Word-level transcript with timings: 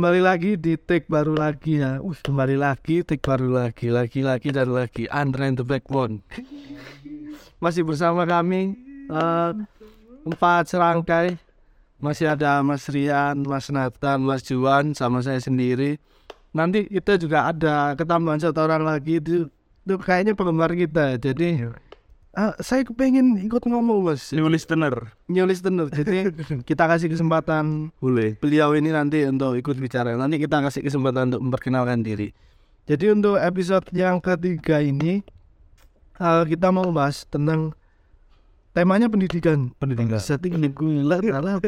Kembali 0.00 0.24
lagi 0.24 0.56
di 0.56 0.80
take 0.80 1.12
baru 1.12 1.36
lagi 1.36 1.76
ya. 1.76 2.00
Uh, 2.00 2.16
kembali 2.16 2.56
lagi 2.56 3.04
take 3.04 3.20
baru 3.20 3.52
lagi, 3.52 3.92
lagi 3.92 4.24
lagi 4.24 4.48
dan 4.48 4.72
lagi. 4.72 5.04
Andre 5.12 5.52
and 5.52 5.60
the 5.60 5.64
Backbone. 5.68 6.24
Masih 7.60 7.84
bersama 7.84 8.24
kami 8.24 8.80
eh, 9.12 9.52
empat 10.24 10.72
serangkai. 10.72 11.36
Masih 12.00 12.32
ada 12.32 12.64
Mas 12.64 12.88
Rian, 12.88 13.44
Mas 13.44 13.68
Nathan, 13.68 14.24
Mas 14.24 14.40
Juan, 14.40 14.96
sama 14.96 15.20
saya 15.20 15.36
sendiri. 15.36 16.00
Nanti 16.56 16.88
kita 16.88 17.20
juga 17.20 17.52
ada 17.52 17.92
ketambahan 17.92 18.40
satu 18.40 18.56
orang 18.64 18.88
lagi 18.88 19.20
itu, 19.20 19.52
itu 19.84 19.94
kayaknya 20.00 20.32
penggemar 20.32 20.72
kita. 20.80 21.20
Jadi 21.20 21.68
eh, 22.32 22.52
saya 22.58 22.82
kepengen 22.82 23.38
ikut 23.40 23.62
ngomong 23.62 24.04
mas 24.04 24.30
New 24.30 24.46
listener. 24.46 25.10
new 25.26 25.42
listener 25.42 25.86
jadi 25.88 26.30
kita 26.68 26.84
kasih 26.86 27.08
kesempatan 27.08 27.90
Boleh. 27.96 28.36
beliau 28.36 28.72
ini 28.72 28.90
nanti 28.90 29.22
untuk 29.24 29.54
ikut 29.54 29.76
bicara 29.76 30.14
nanti 30.14 30.36
kita 30.36 30.60
kasih 30.60 30.82
kesempatan 30.82 31.28
untuk 31.28 31.42
memperkenalkan 31.42 32.00
diri 32.00 32.30
jadi 32.84 33.12
untuk 33.12 33.36
episode 33.36 33.86
yang 33.90 34.18
ketiga 34.18 34.78
ini 34.78 35.22
eh, 36.16 36.44
kita 36.44 36.68
mau 36.68 36.86
bahas 36.88 37.22
tentang 37.24 37.74
temanya 38.70 39.06
pendidikan 39.06 39.74
Pendidikan. 39.76 40.18
setting 40.18 40.54
salah. 40.54 41.58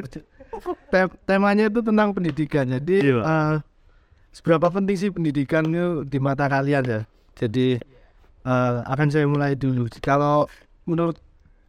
Tem- 0.88 1.16
temanya 1.24 1.66
itu 1.66 1.80
tentang 1.80 2.12
pendidikan 2.12 2.68
jadi 2.70 2.96
Iya. 3.00 3.18
eh, 3.18 3.54
seberapa 4.30 4.68
penting 4.68 4.96
sih 4.96 5.10
pendidikan 5.10 5.64
itu 5.64 6.04
di 6.04 6.18
mata 6.18 6.44
kalian 6.44 6.84
ya 6.84 7.00
jadi 7.34 7.80
eh, 8.42 8.72
akan 8.84 9.06
saya 9.08 9.24
mulai 9.24 9.54
dulu 9.54 9.86
kalau 9.98 10.46
menurut 10.84 11.18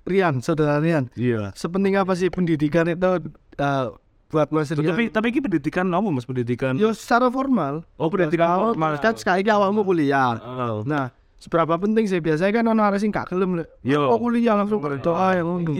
Rian 0.04 0.44
saudara 0.44 0.78
Rian 0.78 1.08
Iya. 1.16 1.56
sepenting 1.56 1.96
apa 1.96 2.12
sih 2.14 2.28
pendidikan 2.28 2.84
itu 2.86 3.12
eh, 3.56 3.86
buat 4.28 4.50
Mas 4.50 4.68
Rian? 4.70 4.90
Tapi 4.90 5.04
tapi 5.08 5.26
ini 5.30 5.40
pendidikan 5.40 5.86
apa 5.88 6.08
Mas 6.10 6.26
pendidikan? 6.26 6.74
yo 6.76 6.90
secara 6.92 7.30
formal. 7.30 7.86
Oh, 7.96 8.10
pendidikan 8.10 8.50
Kalau 8.50 8.74
formal. 8.74 8.98
Kan 8.98 9.14
sekali 9.14 9.46
awalmu 9.46 9.86
kuliah. 9.86 10.42
Oh. 10.42 10.82
Nah, 10.84 11.14
seberapa 11.38 11.78
penting 11.78 12.10
sih 12.10 12.18
biasanya 12.18 12.50
kan 12.50 12.66
orang 12.66 12.90
harus 12.90 13.06
gak 13.06 13.30
gelem 13.30 13.62
lek. 13.62 13.70
Yo. 13.86 14.10
Oh 14.10 14.18
kuliah 14.18 14.58
langsung 14.58 14.82
kerja 14.82 15.06
ah 15.14 15.38
yang 15.38 15.46
ngono. 15.46 15.78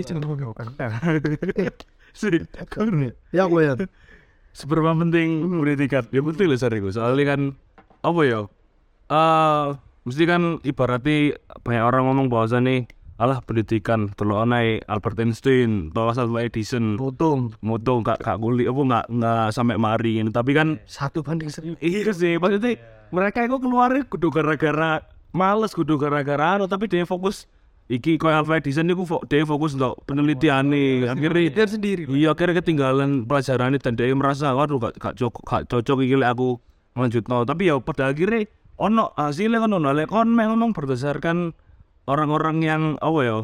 Sih. 2.14 2.46
Ya 3.34 3.44
gue 3.50 3.62
ya. 3.68 3.74
Seberapa 4.54 4.94
penting 4.94 5.50
pendidikan? 5.50 6.06
Ya 6.14 6.22
penting 6.22 6.46
lah 6.46 6.60
sariku. 6.62 6.94
Soalnya 6.94 7.26
kan 7.26 7.42
apa 8.06 8.22
ya? 8.22 8.40
Eh 9.10 9.66
mesti 10.04 10.24
kan 10.28 10.42
ibaratnya 10.64 11.40
banyak 11.64 11.84
orang 11.84 12.04
ngomong 12.12 12.28
bahwa 12.28 12.60
nih 12.60 12.88
alah 13.22 13.40
pendidikan 13.46 14.12
terlalu 14.18 14.38
aneh 14.44 14.68
Albert 14.90 15.22
Einstein 15.22 15.94
Thomas 15.94 16.20
Alva 16.20 16.44
Edison 16.44 17.00
Potong 17.00 17.56
moto 17.64 18.02
gak 18.04 18.20
gak 18.20 18.38
kuliah 18.42 18.74
apa 18.74 18.82
nggak 18.84 19.06
nggak 19.16 19.48
sampai 19.54 19.78
mari 19.80 20.20
ini 20.20 20.34
tapi 20.34 20.52
kan 20.52 20.82
satu 20.90 21.24
banding 21.24 21.48
serius. 21.48 21.78
Iya 21.80 22.12
sih, 22.12 22.36
maksudnya 22.42 22.82
mereka 23.14 23.46
itu 23.46 23.56
keluar 23.62 23.94
kudu 24.10 24.34
gara-gara 24.34 25.06
males, 25.32 25.72
kudu 25.72 25.96
gara-gara 26.02 26.58
anu, 26.58 26.66
tapi 26.66 26.90
dia 26.90 27.06
fokus 27.06 27.46
iki 27.88 28.18
koyo 28.18 28.42
Alpha 28.42 28.58
Edison 28.58 28.90
itu 28.90 29.04
fo 29.06 29.22
dia 29.28 29.46
fokus 29.46 29.76
untuk 29.78 30.02
penelitian 30.08 30.72
nih 30.72 31.08
akhirnya 31.14 31.52
Dia 31.52 31.66
sendiri. 31.68 32.08
iya 32.10 32.32
akhirnya 32.32 32.64
ketinggalan 32.64 33.28
pelajaran 33.28 33.76
dan 33.78 33.94
dia 33.94 34.16
merasa 34.16 34.56
waduh 34.56 34.80
gak, 34.80 34.98
gak, 34.98 35.14
cocok, 35.20 35.44
gak 35.44 35.64
cocok 35.68 35.98
iki 36.08 36.16
aku 36.24 36.58
lanjut 36.96 37.24
tapi 37.28 37.68
ya 37.68 37.76
pada 37.84 38.10
akhirnya 38.10 38.48
ono 38.78 39.14
hasilnya 39.14 39.62
kan 39.62 39.74
ono 39.74 39.90
lek 39.94 40.10
kon 40.10 40.34
mek 40.34 40.50
ngomong 40.50 40.74
berdasarkan 40.74 41.54
orang-orang 42.10 42.58
yang 42.64 42.84
apa 43.00 43.20
ya 43.24 43.38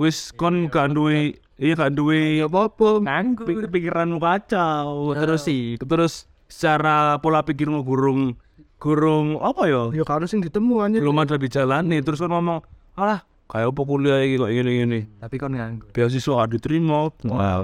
wis 0.00 0.30
kon 0.34 0.66
gak 0.70 0.94
duwe 0.94 1.38
iya. 1.58 1.74
gak 1.78 1.94
duwe 1.94 2.42
Ya 2.42 2.46
apa? 2.50 2.98
nganggur 2.98 3.70
pikiranmu 3.70 4.18
kacau. 4.18 5.14
Terus 5.14 5.40
sih 5.46 5.78
terus 5.78 6.26
secara 6.50 7.18
pola 7.22 7.42
pikirmu 7.46 7.82
gurung 7.86 8.34
gurung 8.82 9.38
apa 9.40 9.64
ya? 9.70 9.90
Ya 9.94 10.02
harus 10.06 10.34
yang 10.34 10.42
ditemu 10.42 10.74
aja. 10.82 10.98
belum 10.98 11.16
ada 11.22 11.36
nih 11.38 12.00
terus 12.02 12.18
kan 12.20 12.30
ngomong 12.30 12.60
alah 12.98 13.22
kayak 13.48 13.70
apa 13.70 13.80
kuliah 13.86 14.18
ini 14.24 14.40
kok 14.40 14.50
gini 14.50 14.70
gini 14.82 15.00
Tapi 15.20 15.36
kan 15.38 15.50
nganggur. 15.54 15.88
beasiswa 15.94 16.32
gak 16.42 16.50
diterima. 16.58 17.12
Wah 17.30 17.62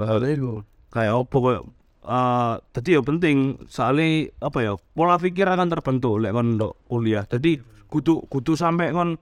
kayak 0.91 1.13
apa 1.27 1.35
kok 1.35 1.55
eh 2.01 2.53
tadi 2.73 2.97
ya 2.97 3.01
penting 3.05 3.61
soalnya 3.69 4.33
apa 4.41 4.57
ya 4.65 4.73
pola 4.97 5.21
pikir 5.21 5.45
akan 5.45 5.69
terbentuk 5.69 6.17
lek 6.17 6.33
kon 6.33 6.57
kuliah. 6.89 7.25
Jadi 7.29 7.61
kudu 7.89 8.25
kudu 8.25 8.57
sampai 8.57 8.89
kon 8.89 9.17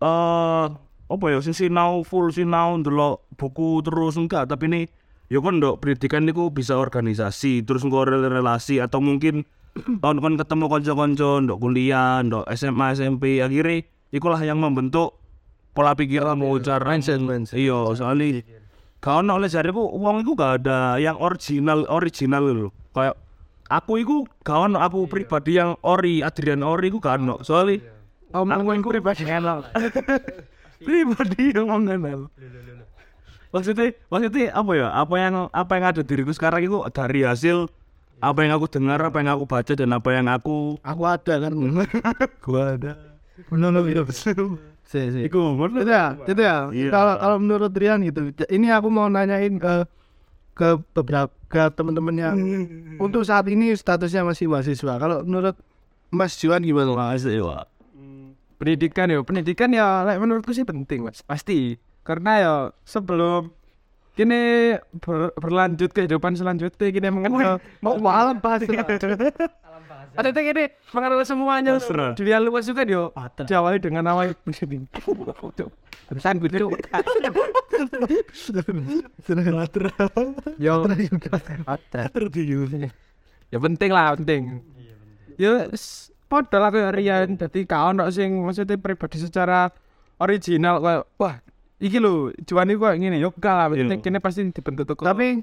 eh 0.00 0.66
apa 1.10 1.24
ya 1.26 1.42
sing 1.42 1.52
sinau 1.52 2.06
full 2.06 2.30
sinau 2.30 2.78
ndelok 2.78 3.26
buku 3.34 3.82
terus 3.82 4.14
enggak. 4.14 4.46
Tapi 4.46 4.64
ini 4.70 4.80
ya 5.26 5.42
kon 5.42 5.58
ndok 5.58 5.82
pendidikan 5.82 6.22
niku 6.26 6.54
bisa 6.54 6.78
organisasi 6.78 7.66
terus 7.66 7.82
engko 7.82 8.06
rel- 8.06 8.30
relasi 8.30 8.78
atau 8.78 9.02
mungkin 9.02 9.46
tahun 10.02 10.18
kon 10.18 10.34
ketemu 10.38 10.64
konco-konco 10.66 11.30
ndok 11.46 11.58
kuliah 11.58 12.22
ndok 12.26 12.46
SMA 12.54 12.94
SMP 12.94 13.38
akhirnya 13.38 13.86
ikulah 14.10 14.42
yang 14.42 14.58
membentuk 14.58 15.18
pola 15.70 15.94
pikirmu 15.94 16.58
cara 16.66 16.82
Mindset, 16.82 17.54
iya 17.54 17.78
soalnya 17.94 18.42
gak 19.00 19.24
ono 19.24 19.40
oleh 19.40 19.48
jariku 19.48 19.80
uang 19.96 20.22
itu 20.22 20.32
gak 20.36 20.64
ada 20.64 21.00
yang 21.00 21.16
original 21.16 21.88
original 21.88 22.44
lho. 22.44 22.68
Kayak 22.92 23.16
aku 23.66 23.92
itu 24.00 24.16
gak 24.44 24.68
ono 24.68 24.78
aku 24.78 25.08
pribadi 25.08 25.56
yang 25.56 25.76
ori 25.80 26.20
Adrian 26.20 26.60
ori 26.60 26.92
itu 26.92 27.00
gak 27.00 27.20
ono. 27.20 27.40
Soalnya 27.40 27.80
Omong 28.30 28.62
gue 28.62 28.94
pribadi 28.94 29.26
enak. 29.26 29.74
pribadi 30.80 31.50
yang 31.50 31.66
mengenal 31.66 32.30
maksudnya 33.52 33.90
maksudnya 34.06 34.54
apa 34.54 34.72
ya? 34.78 34.88
Apa 34.94 35.14
yang 35.18 35.34
apa 35.50 35.72
yang 35.74 35.84
ada 35.90 36.02
diriku 36.06 36.30
sekarang 36.30 36.62
itu 36.62 36.78
dari 36.94 37.26
hasil 37.26 37.66
apa 38.20 38.38
yang 38.44 38.52
aku 38.54 38.68
dengar 38.68 39.00
apa 39.00 39.16
yang 39.18 39.34
aku 39.34 39.44
baca 39.48 39.72
dan 39.74 39.90
apa 39.96 40.08
yang 40.12 40.28
aku 40.28 40.76
Aku 40.84 41.02
ada 41.08 41.34
kan. 41.40 41.52
gua 42.44 42.76
ada. 42.78 42.92
Benar 43.48 43.82
benar. 43.82 44.69
Si 44.90 44.98
si. 45.14 45.20
Iku 45.30 45.38
ngono 45.54 45.86
itu 45.86 45.92
ya 45.94 46.18
itu 46.18 46.42
ya. 46.42 46.56
Iya. 46.74 46.90
kalau 46.90 47.14
kalau 47.22 47.36
menurut 47.38 47.70
Rian 47.78 48.02
gitu. 48.02 48.34
Ini 48.34 48.74
aku 48.74 48.90
mau 48.90 49.06
nanyain 49.06 49.54
ke 49.54 49.86
ke 50.58 50.82
beberapa 50.98 51.30
ke 51.46 51.70
teman-teman 51.78 52.14
yang 52.18 52.36
untuk 53.04 53.22
saat 53.22 53.46
ini 53.46 53.70
statusnya 53.70 54.26
masih 54.26 54.50
mahasiswa. 54.50 54.98
Kalau 54.98 55.22
menurut 55.22 55.54
Mas 56.10 56.34
Juan 56.42 56.66
gimana 56.66 56.90
Makasih 56.90 57.38
ya 57.38 57.62
pendidikan 58.60 59.08
ya 59.08 59.24
pendidikan 59.24 59.70
ya 59.72 60.02
like, 60.02 60.18
menurutku 60.18 60.50
sih 60.50 60.66
penting 60.66 61.06
mas. 61.06 61.22
Pasti. 61.22 61.78
Karena 62.02 62.32
ya 62.42 62.54
sebelum 62.82 63.54
kini 64.18 64.74
ber- 65.00 65.32
berlanjut 65.38 65.94
kehidupan 65.94 66.34
selanjutnya 66.34 66.90
kini 66.90 67.08
mengenal 67.14 67.62
mau 67.78 67.94
malam 67.96 68.42
bahasa 68.42 68.66
ada 70.20 70.30
yang 70.30 70.52
ini 70.52 70.64
mengenal 70.92 71.20
semuanya. 71.24 71.72
Dunia 72.12 72.38
luas 72.38 72.68
juga 72.68 72.84
dia 72.84 73.08
diawali 73.48 73.78
dengan 73.80 74.04
awal 74.06 74.36
pendidikan 74.36 74.84
terusan 76.06 76.34
gitu 76.42 76.56
yo. 76.56 76.68
Ya 83.50 83.58
penting 83.58 83.90
lah 83.90 84.14
penting. 84.14 84.42
Ya 85.34 85.66
padahal 86.30 86.70
aku 86.70 86.78
Rian 86.94 87.34
dadi 87.34 87.66
kau 87.66 87.90
ono 87.90 88.06
sing 88.12 88.30
maksudnya 88.44 88.78
pribadi 88.78 89.18
secara 89.18 89.70
original 90.20 90.78
kayak 90.78 91.02
wah 91.18 91.34
iki 91.80 91.98
lho 91.98 92.30
iku 92.70 92.86
kayak 92.86 92.98
ngene. 93.00 93.16
Yo 93.18 93.34
gak 93.34 93.54
lah 93.54 93.66
penting 93.72 93.98
Iya. 93.98 94.04
kene 94.04 94.18
pasti 94.20 94.46
dibentuk 94.46 94.94
kok 94.94 95.02
tapi 95.02 95.40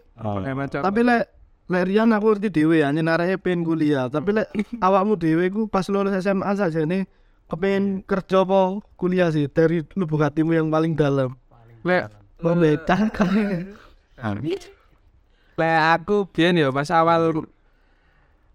macam 0.55 0.79
tapi 0.83 0.99
lek 1.03 1.23
lek 1.67 1.83
Rian 1.87 2.15
aku 2.15 2.35
ngerti 2.35 2.47
dewe 2.51 2.79
ya 2.79 2.91
nyenarahe 2.95 3.35
pengen 3.35 3.67
kuliah. 3.67 4.07
Tapi 4.07 4.31
lek 4.31 4.47
awakmu 4.85 5.19
dewe 5.19 5.51
ku 5.51 5.67
pas 5.67 5.87
lulus 5.91 6.15
SMA 6.23 6.51
saja 6.55 6.83
nih 6.87 7.03
kepengen 7.47 8.03
kerja 8.07 8.47
apa 8.47 8.79
kuliah 8.95 9.27
sih? 9.31 9.51
Dari 9.51 9.83
lubuk 9.99 10.23
hatimu 10.23 10.55
yang 10.55 10.67
paling 10.71 10.95
dalam. 10.95 11.35
Lek 11.83 12.11
oh 12.43 12.55
beda 12.55 13.11
kan 13.11 13.31
lek 15.57 15.77
aku 15.97 16.29
biyen 16.29 16.61
yo 16.61 16.69
pas 16.69 16.87
awal 16.93 17.49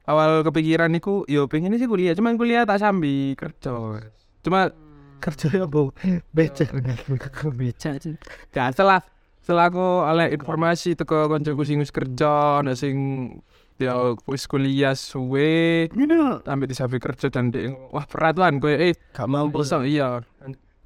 awal 0.06 0.47
kepikiran 0.47 0.94
iku 0.97 1.29
yo 1.29 1.47
pengen 1.53 1.76
sih 1.76 1.88
kuliah. 1.88 2.17
Cuman 2.17 2.41
kuliah 2.41 2.64
tak 2.64 2.81
sambi 2.81 3.37
kerja. 3.37 4.00
Cuma 4.43 4.73
kerja 5.23 5.47
ya 5.55 5.67
bu 5.70 5.94
becek 6.35 6.75
beca 7.55 7.91
gak 8.50 8.69
setelah 8.75 8.99
setelah 9.42 9.66
aku 9.74 9.86
oleh 10.06 10.30
informasi 10.38 10.94
teko 10.94 11.26
koncoku 11.26 11.66
sing 11.66 11.82
wis 11.82 11.90
kerja 11.90 12.62
ana 12.62 12.78
sing 12.78 12.94
ya 13.74 14.14
wis 14.30 14.46
kuliah 14.46 14.94
suwe 14.94 15.90
sampai 16.46 16.66
di 16.70 16.74
sampai 16.78 17.02
kerja 17.02 17.26
dan 17.26 17.50
dia 17.50 17.74
wah 17.90 18.06
peraturan 18.06 18.62
gue 18.62 18.70
eh 18.70 18.94
gak 19.10 19.26
mampu. 19.26 19.66
bisa 19.66 19.82
iya. 19.82 20.22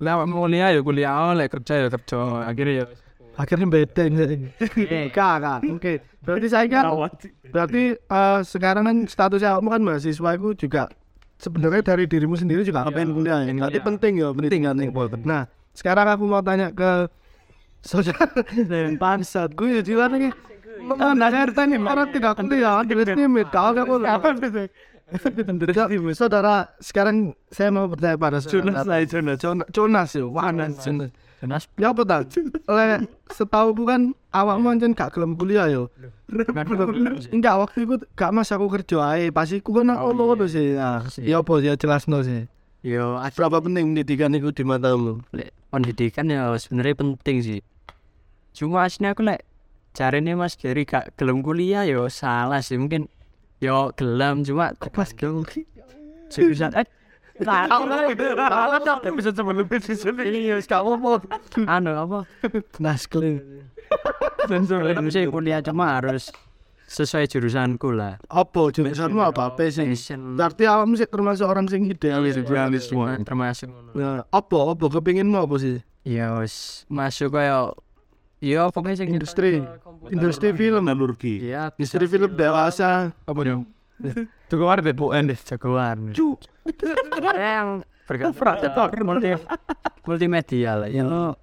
Lah 0.01 0.25
mau 0.25 0.49
kuliah 0.49 0.73
ya 0.73 0.81
kuliah 0.81 1.37
oleh 1.37 1.53
kerja 1.53 1.85
ya 1.85 1.89
kerja 1.93 2.49
akhirnya 2.49 2.73
ya 2.81 2.85
akhirnya 3.37 3.69
beda 3.69 4.03
ini 4.09 4.49
kakak 5.13 5.61
oke. 5.77 5.93
Berarti 6.25 6.47
saya 6.49 6.65
kan 6.73 6.85
berarti 7.53 7.83
eh, 7.93 8.41
sekarang 8.41 8.89
kan 8.89 8.97
statusnya 9.05 9.61
kamu 9.61 9.69
kan 9.69 9.83
mahasiswa 9.85 10.31
itu 10.33 10.49
juga 10.57 10.89
sebenarnya 11.37 11.85
dari 11.85 12.09
dirimu 12.09 12.41
sendiri 12.41 12.65
juga 12.65 12.89
kepengen 12.89 13.13
kuliah 13.13 13.45
ya. 13.45 13.85
Penting 13.85 14.13
ya 14.17 14.33
pendidikan 14.33 14.81
nah 15.29 15.45
sekarang 15.77 16.09
aku 16.09 16.25
mau 16.25 16.41
tanya 16.41 16.73
ke 16.73 17.13
saudara 17.87 18.27
bangsat 18.99 19.55
gue 19.55 19.81
jadi 19.81 19.93
mana 19.97 20.17
nih 20.19 20.33
Ah, 21.01 21.17
nah 21.17 21.33
RT 21.33 21.57
ini 21.67 21.81
orang 21.81 22.15
tidak 22.15 22.37
ya, 22.53 22.85
ini 22.85 23.43
tahu 23.49 23.69
gak 23.75 23.87
boleh. 23.89 24.07
Saudara, 26.13 26.71
sekarang 26.79 27.35
saya 27.49 27.71
mau 27.71 27.91
bertanya 27.91 28.15
pada 28.15 28.39
saudara. 28.39 28.85
lah 28.85 28.99
Jonas. 29.03 29.39
Jonas, 29.39 29.67
Jonas 29.73 30.09
ya, 30.15 30.25
mana 30.27 30.71
Jonas? 30.71 31.11
Ya 31.75 31.91
apa 31.91 32.03
tak? 32.03 32.21
Oleh 32.67 33.03
setahu 33.29 33.75
aku 33.75 33.83
kan 33.83 34.01
awakmu 34.31 34.67
ancen 34.73 34.93
gak 34.95 35.17
gelem 35.17 35.35
kuliah 35.35 35.67
yo. 35.67 35.91
Enggak 37.33 37.55
waktu 37.61 37.79
itu 37.83 37.95
gak 38.15 38.31
mas 38.31 38.51
aku 38.51 38.67
kerja 38.71 38.97
ae, 39.17 39.31
pas 39.31 39.49
iku 39.51 39.81
kan 39.81 39.91
aku 39.91 40.13
ngono 40.13 40.45
sih. 40.47 40.75
Ya 41.23 41.43
apa 41.43 41.53
ya 41.61 41.75
jelasno 41.75 42.23
sih. 42.23 42.47
Yo, 42.87 43.19
Berapa 43.35 43.59
penting 43.59 43.91
pendidikan 43.91 44.31
itu 44.39 44.55
di 44.55 44.63
matamu? 44.63 45.19
pendidikan 45.67 46.31
ya 46.31 46.55
sebenarnya 46.55 46.95
penting 46.95 47.37
sih. 47.43 47.59
Cuma 48.57 48.89
aslinya 48.89 49.13
aku 49.13 49.21
lek 49.29 49.45
caranya 49.93 50.33
Mas 50.33 50.57
Gary 50.57 50.89
gak 50.89 51.13
gelem 51.21 51.45
kuliah 51.45 51.85
yo 51.85 52.09
salah 52.09 52.65
sih. 52.65 52.81
Mungkin 52.81 53.13
yo 53.61 53.93
gelem 53.93 54.41
cuma 54.49 54.73
kok 54.81 54.97
pas 54.97 55.13
gelem 55.13 55.45
jurusan 56.33 56.73
eh 56.73 56.89
Salah. 57.37 57.85
dong, 58.81 59.13
Bisa 59.13 59.29
sebelum 59.29 59.69
season 59.85 60.17
iya 60.25 60.57
gak 60.65 60.81
apa 60.81 61.21
Anu 61.69 61.93
apa? 61.93 62.25
Naskle. 62.81 63.45
Kuliah 65.29 65.61
cuma 65.61 66.01
harus 66.01 66.33
sesuai 66.89 67.29
jurusanku 67.29 67.93
lah. 67.93 68.17
Apa 68.33 68.73
jurusanmu? 68.73 69.21
Apa 69.21 69.53
apa 69.53 69.69
sih? 69.69 69.85
Berarti 70.17 70.65
awakmu 70.65 70.97
sih 70.97 71.05
termasuk 71.05 71.45
orang 71.45 71.69
sing 71.69 71.85
idealis. 71.93 72.41
idealis 72.41 72.89
semua. 72.89 73.21
termasuk. 73.21 73.69
Nah, 73.93 74.25
apa? 74.33 74.57
Apa 74.73 74.85
kepinginmu 74.97 75.37
apa 75.37 75.61
sih? 75.61 75.85
ya 76.07 76.39
wis. 76.39 76.87
Masuk 76.87 77.35
kayak 77.35 77.75
ya 78.39 78.69
pokoknya 78.69 78.97
sing 79.01 79.09
Industri, 79.11 79.65
industri 80.09 80.53
film, 80.53 80.85
Metalurgi. 80.85 81.41
ya 81.43 81.73
industri 81.75 82.05
film 82.07 82.31
dewasa. 82.33 83.11
Apa 83.25 83.41
dong? 83.43 83.65
Jagoan 84.53 84.79
deh, 84.79 84.95
Bu 84.95 85.11
Endes. 85.11 85.41
jagoan 85.43 86.13
yang 87.35 87.83
bergerak 88.07 88.63
multi 89.03 89.35
multimedia 90.05 90.79
lah 90.79 90.87
ya 90.87 91.35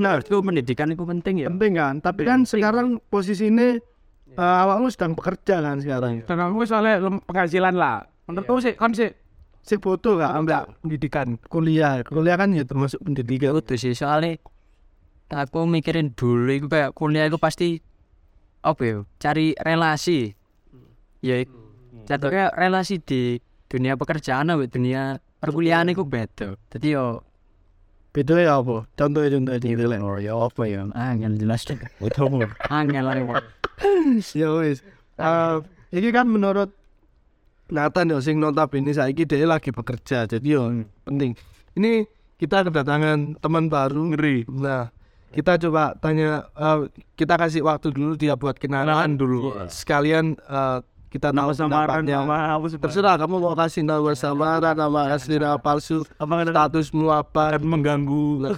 Nah, 0.00 0.16
itu 0.16 0.40
pendidikan 0.40 0.88
itu 0.88 1.04
penting 1.04 1.44
ya 1.44 1.48
penting 1.52 1.76
kan. 1.76 1.94
Tapi 2.00 2.24
kan 2.24 2.48
sekarang 2.48 2.96
posisinya 3.12 3.76
eh, 4.32 4.56
awakmu 4.64 4.88
sedang 4.88 5.12
bekerja 5.12 5.60
kan 5.60 5.76
sekarang. 5.76 6.24
Dan 6.24 6.40
aku 6.40 6.64
soalnya 6.64 7.04
penghasilan 7.20 7.76
lah. 7.76 8.08
Menurutku 8.24 8.64
sih 8.64 8.72
kan 8.72 8.96
sih 8.96 9.12
Si 9.60 9.76
foto 9.76 10.16
gak 10.16 10.28
ambil 10.36 10.72
pendidikan. 10.80 11.36
kuliah. 11.48 12.00
Kuliah 12.04 12.36
kan 12.36 12.52
ya 12.52 12.64
termasuk 12.64 13.00
pendidikan. 13.00 13.56
itu 13.56 13.76
sih 13.76 13.92
soalnya 13.92 14.36
aku 15.32 15.64
mikirin 15.64 16.12
dulu 16.12 16.50
itu 16.52 16.66
kayak 16.68 16.92
kuliah 16.92 17.28
itu 17.28 17.38
pasti 17.40 17.80
apa 18.64 18.80
ya 18.84 18.96
cari 19.20 19.52
relasi 19.60 20.32
ya 21.20 21.44
jatuhnya 22.08 22.52
relasi 22.52 23.00
di 23.00 23.40
dunia 23.68 23.96
pekerjaan 23.96 24.52
sama 24.52 24.64
dunia 24.68 25.20
perkuliahan 25.40 25.92
itu 25.92 26.04
beda 26.04 26.56
jadi 26.72 26.88
yo 27.00 27.06
Beda 28.14 28.38
ya 28.38 28.62
apa? 28.62 28.86
Contohnya 28.94 29.42
contohnya 29.42 29.58
di 29.58 29.74
oh 29.98 30.22
ya 30.22 30.38
apa 30.38 30.62
ya 30.70 30.86
angel 30.94 31.34
jelas 31.34 31.66
deh 31.66 31.74
angel 32.70 33.02
lah 33.02 33.18
ini. 33.18 33.34
Ya 34.38 34.54
wis. 34.54 34.86
Eh, 35.18 35.56
ini 35.90 36.14
kan 36.14 36.30
menurut 36.30 36.70
Nathan 37.74 38.14
ya 38.14 38.22
sing 38.22 38.38
notabene 38.38 38.94
saiki 38.94 39.26
dia 39.26 39.42
lagi 39.50 39.74
bekerja. 39.74 40.30
Jadi 40.30 40.46
yo 40.46 40.86
penting. 41.02 41.34
Ini 41.74 42.06
kita 42.38 42.70
kedatangan 42.70 43.42
teman 43.42 43.66
baru. 43.66 44.14
Ngeri. 44.14 44.46
Nah, 44.46 44.94
kita 45.34 45.58
coba 45.66 45.98
tanya 45.98 46.46
eh, 46.54 46.78
kita 47.18 47.34
kasih 47.34 47.66
waktu 47.66 47.90
dulu 47.90 48.14
dia 48.14 48.38
buat 48.38 48.54
kenalan. 48.54 49.18
Dulu. 49.18 49.66
sekalian 49.66 50.38
eh, 50.38 50.78
kita 51.10 51.30
tahu 51.30 51.50
Samaran 51.54 52.02
apa 52.06 52.66
sih? 52.70 52.78
Terserah 52.78 53.14
kamu 53.18 53.38
mau 53.38 53.54
kasih 53.54 53.86
nama 53.86 54.10
samaran, 54.18 54.74
nama 54.74 55.14
asli, 55.14 55.38
nama 55.38 55.62
palsu, 55.62 56.02
Apa 56.18 56.42
statusmu 56.42 57.06
apa, 57.06 57.54
mengganggu. 57.62 58.50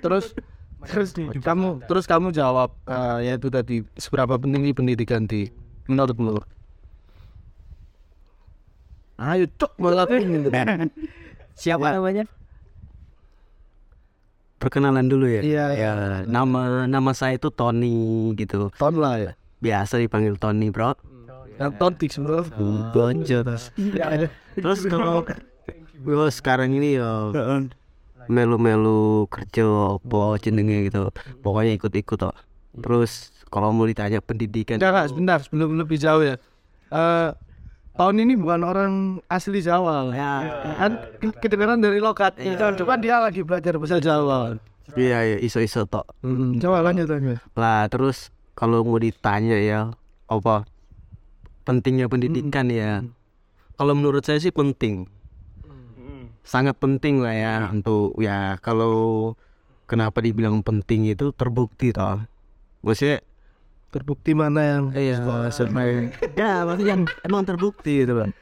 Terus 0.00 0.36
terus 0.82 1.14
kamu 1.16 1.86
terus 1.88 2.04
kamu 2.04 2.32
jawab 2.32 2.72
eh, 2.88 3.32
yaitu 3.32 3.48
tadi 3.52 3.84
seberapa 3.96 4.36
penting 4.40 4.72
pendidikan 4.72 5.28
di 5.28 5.52
menurutmu? 5.88 6.40
Ayo 9.20 9.46
cok 9.56 9.72
malah 9.78 10.08
siapa? 11.60 11.96
Namanya 11.96 12.26
Perkenalan 14.62 15.10
dulu 15.10 15.26
ya. 15.26 15.42
Iya, 15.42 15.64
Ya, 15.74 15.92
nama 16.22 16.86
nama 16.86 17.10
saya 17.12 17.34
itu 17.34 17.50
Tony 17.50 18.30
gitu. 18.32 18.70
ton 18.72 18.94
lah 18.94 19.18
ya 19.18 19.32
Biasa 19.58 19.98
dipanggil 19.98 20.38
Tony, 20.38 20.70
Bro. 20.70 20.94
yang 21.60 21.74
tontik 21.76 22.10
bro 22.16 22.42
Bonjo 22.90 23.44
terus. 23.44 23.70
Terus 24.56 24.80
kalau 24.86 25.22
gue 26.02 26.26
sekarang 26.32 26.72
ini 26.72 26.96
ya 26.96 27.30
melu-melu 28.26 29.26
kerja 29.28 29.66
apa 29.92 30.38
jenenge 30.38 30.88
gitu. 30.88 31.10
Pokoknya 31.42 31.76
ikut-ikut 31.76 32.18
kok. 32.18 32.34
Terus 32.72 33.30
kalau 33.52 33.68
mau 33.70 33.84
ditanya 33.84 34.18
pendidikan 34.18 34.80
Enggak, 34.80 35.12
sebentar 35.12 35.38
sebelum 35.44 35.76
lebih 35.76 36.00
jauh 36.00 36.24
ya 36.24 36.40
Eh 36.88 37.28
tahun 37.92 38.16
ini 38.24 38.34
bukan 38.40 38.60
orang 38.64 38.92
asli 39.28 39.60
Jawa 39.60 40.08
lah. 40.08 40.14
ya 40.16 40.32
kan 40.80 40.92
kedengaran 41.40 41.80
dari 41.80 42.00
logat 42.00 42.36
coba 42.80 42.96
dia 42.96 43.20
lagi 43.20 43.44
belajar 43.44 43.76
bahasa 43.76 44.00
Jawa 44.00 44.56
iya 44.96 45.24
ya 45.24 45.36
iso-iso 45.38 45.84
tok. 45.84 46.08
coba 46.60 46.78
lanjut 46.84 47.08
lanjut 47.08 47.38
Lah 47.56 47.86
terus 47.92 48.32
kalau 48.56 48.84
mau 48.84 49.00
ditanya 49.00 49.56
ya 49.56 49.80
apa 50.28 50.64
pentingnya 51.62 52.10
pendidikan 52.10 52.68
ya. 52.68 53.06
Kalau 53.78 53.94
menurut 53.96 54.22
saya 54.22 54.38
sih 54.42 54.54
penting. 54.54 55.06
Sangat 56.42 56.74
penting 56.82 57.22
lah 57.22 57.34
ya 57.34 57.54
untuk 57.70 58.18
ya 58.18 58.58
kalau 58.58 59.34
kenapa 59.86 60.18
dibilang 60.18 60.60
penting 60.60 61.06
itu 61.06 61.30
terbukti 61.32 61.94
toh. 61.94 62.26
Maksudnya 62.82 63.22
terbukti 63.92 64.32
mana 64.32 64.60
yang 64.64 64.84
iya 64.96 65.20
sampai 65.52 66.08
ya 66.32 66.64
maksudnya 66.64 67.04
emang 67.22 67.44
terbukti 67.44 68.02
gitu 68.02 68.24
kan. 68.24 68.32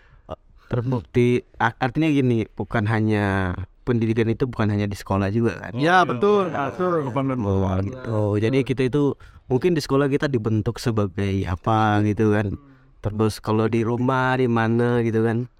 Terbukti 0.70 1.42
a- 1.58 1.74
artinya 1.82 2.06
gini, 2.06 2.46
bukan 2.46 2.86
hanya 2.86 3.58
pendidikan 3.82 4.30
itu 4.30 4.46
bukan 4.46 4.70
hanya 4.70 4.86
di 4.86 4.94
sekolah 4.94 5.26
juga 5.34 5.58
kan. 5.58 5.74
ya 5.74 6.06
betul 6.06 6.46
betul 6.46 7.02
Oh, 7.42 7.74
gitu. 7.82 8.38
Jadi 8.38 8.62
kita 8.62 8.86
itu 8.86 9.18
mungkin 9.50 9.74
di 9.74 9.82
sekolah 9.82 10.06
kita 10.06 10.30
dibentuk 10.30 10.78
sebagai 10.78 11.42
apa 11.42 11.98
gitu 12.06 12.30
kan. 12.30 12.54
Terus 13.02 13.42
kalau 13.42 13.66
di 13.66 13.82
rumah 13.82 14.38
di 14.38 14.46
mana 14.46 15.02
gitu 15.02 15.26
kan. 15.26 15.50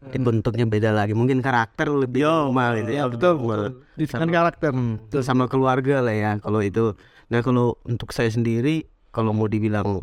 Dibentuknya 0.00 0.64
beda 0.64 0.96
lagi. 0.96 1.12
Mungkin 1.12 1.44
karakter 1.44 1.86
lebih 1.86 2.24
rumah 2.26 2.72
gitu 2.74 2.90
ya. 2.90 3.04
betul 3.06 3.36
dengan 3.94 4.30
karakter 4.32 4.72
Itu 5.06 5.20
sama 5.22 5.44
keluarga 5.46 6.02
lah 6.02 6.16
ya 6.16 6.32
kalau 6.42 6.58
itu. 6.58 6.96
Nah, 7.30 7.44
kalau 7.46 7.78
untuk 7.86 8.10
saya 8.10 8.32
sendiri 8.32 8.82
kalau 9.10 9.34
mau 9.34 9.46
dibilang 9.46 10.02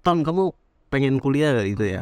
Ton 0.00 0.24
kamu 0.24 0.56
pengen 0.88 1.20
kuliah 1.20 1.52
gak 1.52 1.68
gitu 1.76 1.84
ya? 1.84 2.00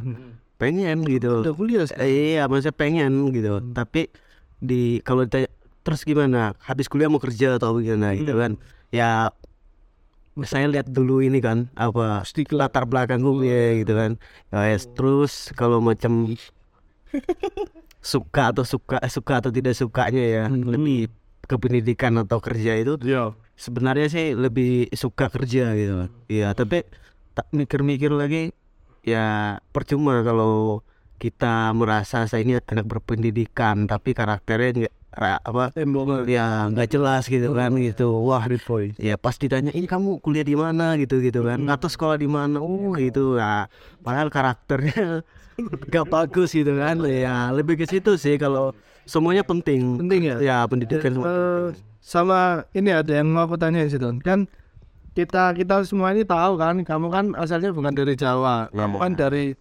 Pengen 0.59 1.03
gitu. 1.07 1.43
udah 1.43 1.55
kuliah 1.55 1.83
sekarang. 1.87 2.07
Eh, 2.07 2.39
iya, 2.39 2.47
maksudnya 2.47 2.75
pengen 2.75 3.13
gitu. 3.35 3.59
Tapi 3.75 4.11
di 4.59 5.03
kalau 5.03 5.27
ditanya 5.27 5.51
terus 5.83 6.07
gimana? 6.07 6.55
Habis 6.63 6.87
kuliah 6.87 7.11
mau 7.11 7.19
kerja 7.19 7.59
atau 7.59 7.79
gimana 7.79 8.15
gitu 8.15 8.35
kan? 8.39 8.55
Ya 8.95 9.35
saya 10.47 10.71
lihat 10.71 10.87
dulu 10.87 11.19
ini 11.19 11.43
kan 11.43 11.67
apa 11.75 12.23
latar 12.55 12.87
belakang 12.87 13.23
gue 13.23 13.83
gitu 13.83 13.93
kan. 13.99 14.15
Ya, 14.55 14.75
yes. 14.75 14.87
terus 14.95 15.51
kalau 15.59 15.83
macam 15.83 16.31
suka 18.15 18.55
atau 18.55 18.63
suka 18.63 19.03
eh, 19.03 19.11
suka 19.11 19.43
atau 19.43 19.51
tidak 19.51 19.75
sukanya 19.75 20.23
ya 20.23 20.45
lebih 20.47 21.11
ke 21.49 21.55
pendidikan 21.59 22.15
atau 22.23 22.39
kerja 22.39 22.79
itu 22.79 22.95
Iya. 23.03 23.35
Sebenarnya 23.59 24.07
sih 24.07 24.27
lebih 24.39 24.87
suka 24.95 25.27
kerja 25.29 25.75
gitu. 25.75 26.07
Iya 26.31 26.55
tapi 26.55 26.87
tak 27.35 27.51
mikir-mikir 27.51 28.15
lagi 28.15 28.55
ya 29.03 29.59
percuma 29.75 30.23
kalau 30.23 30.87
kita 31.19 31.75
merasa 31.75 32.31
saya 32.31 32.47
ini 32.47 32.63
anak 32.63 32.87
berpendidikan 32.87 33.91
tapi 33.91 34.15
karakternya 34.15 34.87
nggak 34.87 34.95
ra- 35.19 35.43
apa 35.43 35.75
ya 36.31 36.71
nggak 36.71 36.89
jelas 36.95 37.27
gitu 37.27 37.51
kan 37.51 37.75
gitu. 37.75 38.23
Wah 38.23 38.47
ya 39.03 39.19
pas 39.19 39.35
ditanya 39.35 39.75
ini 39.75 39.91
kamu 39.91 40.23
kuliah 40.23 40.47
di 40.47 40.55
mana? 40.55 40.95
gitu 40.95 41.19
gitu 41.19 41.43
kan. 41.43 41.59
Atau 41.67 41.91
sekolah 41.91 42.15
di 42.15 42.31
mana? 42.31 42.63
Oh 42.63 42.95
gitu. 42.95 43.35
Nah 43.35 43.67
padahal 44.07 44.31
karakternya 44.31 45.27
nggak 45.91 46.07
bagus 46.07 46.55
gitu 46.55 46.79
kan. 46.79 47.03
Ya 47.03 47.51
lebih 47.51 47.75
ke 47.75 47.91
situ 47.91 48.15
sih 48.15 48.39
kalau 48.39 48.71
semuanya 49.03 49.43
penting. 49.43 49.99
Penting 49.99 50.23
ya? 50.31 50.37
Ya 50.39 50.57
pendidikan 50.71 51.11
semua 51.11 51.27
Eh, 51.27 51.67
sama 52.09 52.65
ini 52.73 52.89
ada 52.89 53.21
yang 53.21 53.29
mau 53.29 53.45
aku 53.45 53.61
tanya 53.61 53.85
sih 53.85 54.01
Don 54.01 54.17
kan 54.17 54.49
kita 55.13 55.53
kita 55.53 55.85
semua 55.85 56.17
ini 56.17 56.25
tahu 56.25 56.57
kan 56.57 56.81
kamu 56.81 57.07
kan 57.13 57.25
asalnya 57.37 57.69
bukan 57.69 57.93
dari 57.93 58.17
Jawa 58.17 58.73
kamu 58.73 58.97
kan 58.97 59.13
dari 59.13 59.53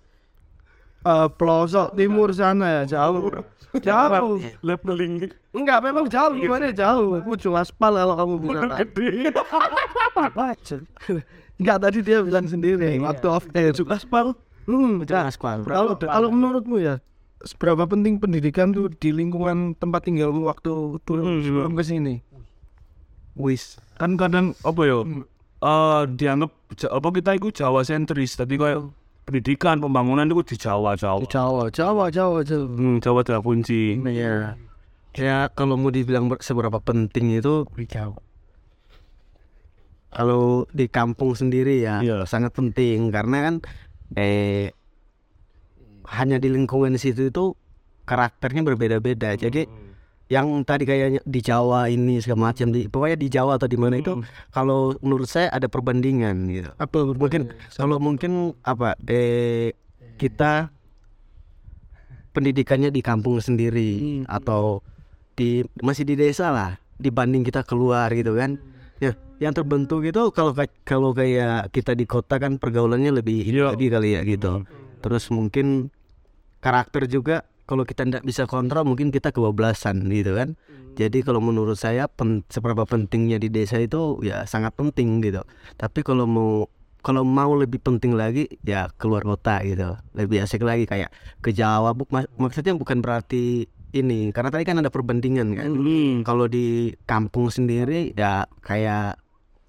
eh, 1.03 1.27
pelosok 1.35 1.99
timur 1.99 2.31
sana 2.31 2.81
ya 2.81 2.83
jauh. 2.87 3.27
Jauh. 3.83 4.39
Leveling 4.63 5.27
enggak 5.51 5.79
memang 5.83 6.07
jauh. 6.07 6.33
Gimana 6.39 6.71
jauh? 6.71 7.19
Ujung 7.27 7.59
aspal 7.59 7.93
kalau 7.99 8.15
kamu 8.15 8.35
bilang 8.39 8.71
enggak 11.59 11.77
tadi 11.83 11.99
dia 11.99 12.23
bilang 12.23 12.47
sendiri. 12.47 12.95
Waktu 13.03 13.27
off 13.27 13.45
air. 13.51 13.75
Aspal. 13.75 14.33
Hmm 14.67 15.03
Jelas 15.03 15.35
kual. 15.39 15.63
kalau 15.63 15.95
kalau 15.95 16.27
menurutmu 16.31 16.79
ya 16.79 16.99
seberapa 17.45 17.87
penting 17.87 18.19
pendidikan 18.19 18.75
tuh 18.75 18.91
di 18.91 19.15
lingkungan 19.15 19.77
tempat 19.79 20.09
tinggalmu 20.09 20.43
waktu 20.49 20.99
turun 21.07 21.39
sebelum 21.39 21.71
ke 21.77 21.83
sini 21.87 22.19
Wis. 23.37 23.77
kan 23.95 24.13
kadang 24.13 24.53
apa 24.61 24.81
ya 24.83 25.01
eh 25.57 26.03
dianggap 26.07 26.51
apa 26.87 27.07
kita 27.11 27.31
itu 27.33 27.49
Jawa 27.51 27.81
sentris. 27.81 28.33
Tadi 28.33 28.55
kayak 28.55 28.85
pendidikan 29.23 29.77
pembangunan 29.77 30.23
itu 30.23 30.43
di 30.43 30.55
Jawa 30.55 30.93
Jawa. 30.93 31.25
Jawa 31.25 31.69
Jawa 31.69 32.05
Jawa 32.09 32.39
Jawa. 32.41 32.65
Hmm, 32.67 32.97
Jawa 32.97 33.21
adalah 33.21 33.41
kunci 33.41 33.97
Iya. 33.97 34.53
Ya 35.17 35.49
kalau 35.49 35.73
mau 35.75 35.89
dibilang 35.89 36.29
ber- 36.29 36.41
seberapa 36.41 36.77
penting 36.77 37.33
itu 37.33 37.65
kalau 40.07 40.65
di 40.71 40.87
kampung 40.87 41.33
sendiri 41.33 41.83
ya 41.83 41.99
Iya. 41.99 42.25
sangat 42.25 42.53
penting. 42.53 43.09
Karena 43.09 43.37
kan 43.43 43.55
eh 44.13 44.71
hanya 46.07 46.37
di 46.37 46.47
lingkungan 46.47 46.95
situ 46.95 47.27
itu 47.27 47.53
karakternya 48.05 48.63
berbeda-beda. 48.63 49.35
Jadi 49.35 49.67
yang 50.27 50.63
tadi 50.67 50.83
kayaknya 50.83 51.23
di 51.23 51.39
Jawa 51.39 51.87
ini 51.87 52.19
segala 52.19 52.51
macam 52.51 52.67
di 52.75 52.91
pokoknya 52.91 53.15
di 53.15 53.27
Jawa 53.31 53.55
atau 53.55 53.67
di 53.71 53.79
mana 53.79 53.95
itu 53.95 54.19
kalau 54.51 54.91
menurut 54.99 55.27
saya 55.31 55.47
ada 55.55 55.71
perbandingan 55.71 56.35
gitu. 56.51 56.69
apa 56.75 56.97
Mungkin 57.15 57.55
kalau 57.71 57.95
mungkin 57.95 58.51
apa 58.67 58.99
eh 59.07 59.71
kita 60.19 60.67
pendidikannya 62.35 62.91
di 62.91 62.99
kampung 62.99 63.39
sendiri 63.39 64.21
atau 64.27 64.83
di 65.39 65.63
masih 65.79 66.03
di 66.03 66.19
desa 66.19 66.51
lah 66.51 66.71
dibanding 66.99 67.47
kita 67.47 67.63
keluar 67.63 68.11
gitu 68.11 68.35
kan. 68.35 68.59
Ya 68.99 69.15
yang 69.39 69.53
terbentuk 69.55 70.03
itu 70.03 70.33
kalau 70.35 70.51
kalau 70.83 71.15
kayak 71.15 71.71
kita 71.71 71.95
di 71.95 72.03
kota 72.03 72.35
kan 72.41 72.59
pergaulannya 72.59 73.15
lebih 73.15 73.47
Iya. 73.47 73.71
tadi 73.71 73.85
kali 73.87 74.09
ya 74.17 74.21
gitu. 74.27 74.67
Terus 74.99 75.29
mungkin 75.31 75.87
karakter 76.59 77.07
juga 77.07 77.45
kalau 77.67 77.83
kita 77.83 78.01
tidak 78.01 78.23
bisa 78.23 78.47
kontrol 78.47 78.87
mungkin 78.87 79.11
kita 79.11 79.29
kebablasan 79.29 80.07
gitu 80.07 80.33
kan. 80.33 80.55
Jadi 80.95 81.21
kalau 81.21 81.37
menurut 81.37 81.75
saya 81.75 82.07
pen, 82.07 82.41
seberapa 82.47 82.87
pentingnya 82.87 83.37
di 83.37 83.51
desa 83.51 83.77
itu 83.77 84.17
ya 84.23 84.47
sangat 84.47 84.73
penting 84.73 85.21
gitu. 85.21 85.43
Tapi 85.75 86.01
kalau 86.01 86.25
mau 86.25 86.65
kalau 87.03 87.21
mau 87.21 87.53
lebih 87.53 87.77
penting 87.77 88.15
lagi 88.15 88.47
ya 88.63 88.89
keluar 88.95 89.21
kota 89.21 89.61
gitu. 89.61 89.93
Lebih 90.15 90.41
asik 90.41 90.63
lagi 90.63 90.87
kayak 90.87 91.11
ke 91.37 91.51
Jawa. 91.51 91.93
Bu- 91.93 92.09
mak- 92.09 92.31
maksudnya 92.33 92.73
bukan 92.73 93.03
berarti 93.03 93.67
ini 93.91 94.31
karena 94.31 94.49
tadi 94.49 94.63
kan 94.63 94.79
ada 94.79 94.89
perbandingan 94.89 95.47
kan. 95.53 95.69
Hmm. 95.69 96.13
kalau 96.23 96.47
di 96.47 96.91
kampung 97.03 97.47
sendiri 97.47 98.11
ya 98.13 98.43
kayak 98.59 99.15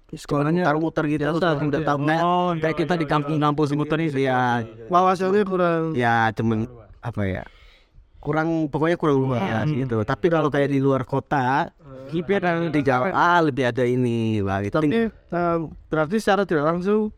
sekolahnya 0.09 0.65
muter-muter 0.65 1.05
gitu 1.05 1.23
udah 1.29 1.53
udah 1.61 1.81
tahu 1.85 1.97
kayak, 2.03 2.23
Oh, 2.25 2.49
iya, 2.51 2.61
kayak 2.65 2.77
kita 2.81 2.93
di 2.97 3.05
kampung-kampung 3.05 3.65
semuter 3.69 4.01
ini 4.01 4.25
ya. 4.25 4.65
wawasannya 4.89 5.43
kurang. 5.45 5.83
Ya 5.93 6.33
cuman 6.33 6.65
apa 6.99 7.21
ya 7.23 7.43
kurang 8.19 8.67
pokoknya 8.67 8.99
kurang 8.99 9.17
luas 9.23 9.67
gitu. 9.71 10.03
Tapi 10.03 10.27
kalau 10.27 10.51
kayak 10.51 10.69
di 10.69 10.79
luar 10.83 11.07
kota 11.07 11.71
di 12.09 12.81
Jawa 12.81 13.13
ah 13.13 13.39
lebih 13.39 13.69
ada 13.69 13.85
ini 13.85 14.41
wah 14.41 14.59
gitu 14.65 14.81
tapi 14.81 15.13
eh, 15.13 15.57
berarti 15.93 16.17
secara 16.17 16.41
tidak 16.41 16.65
langsung 16.65 17.13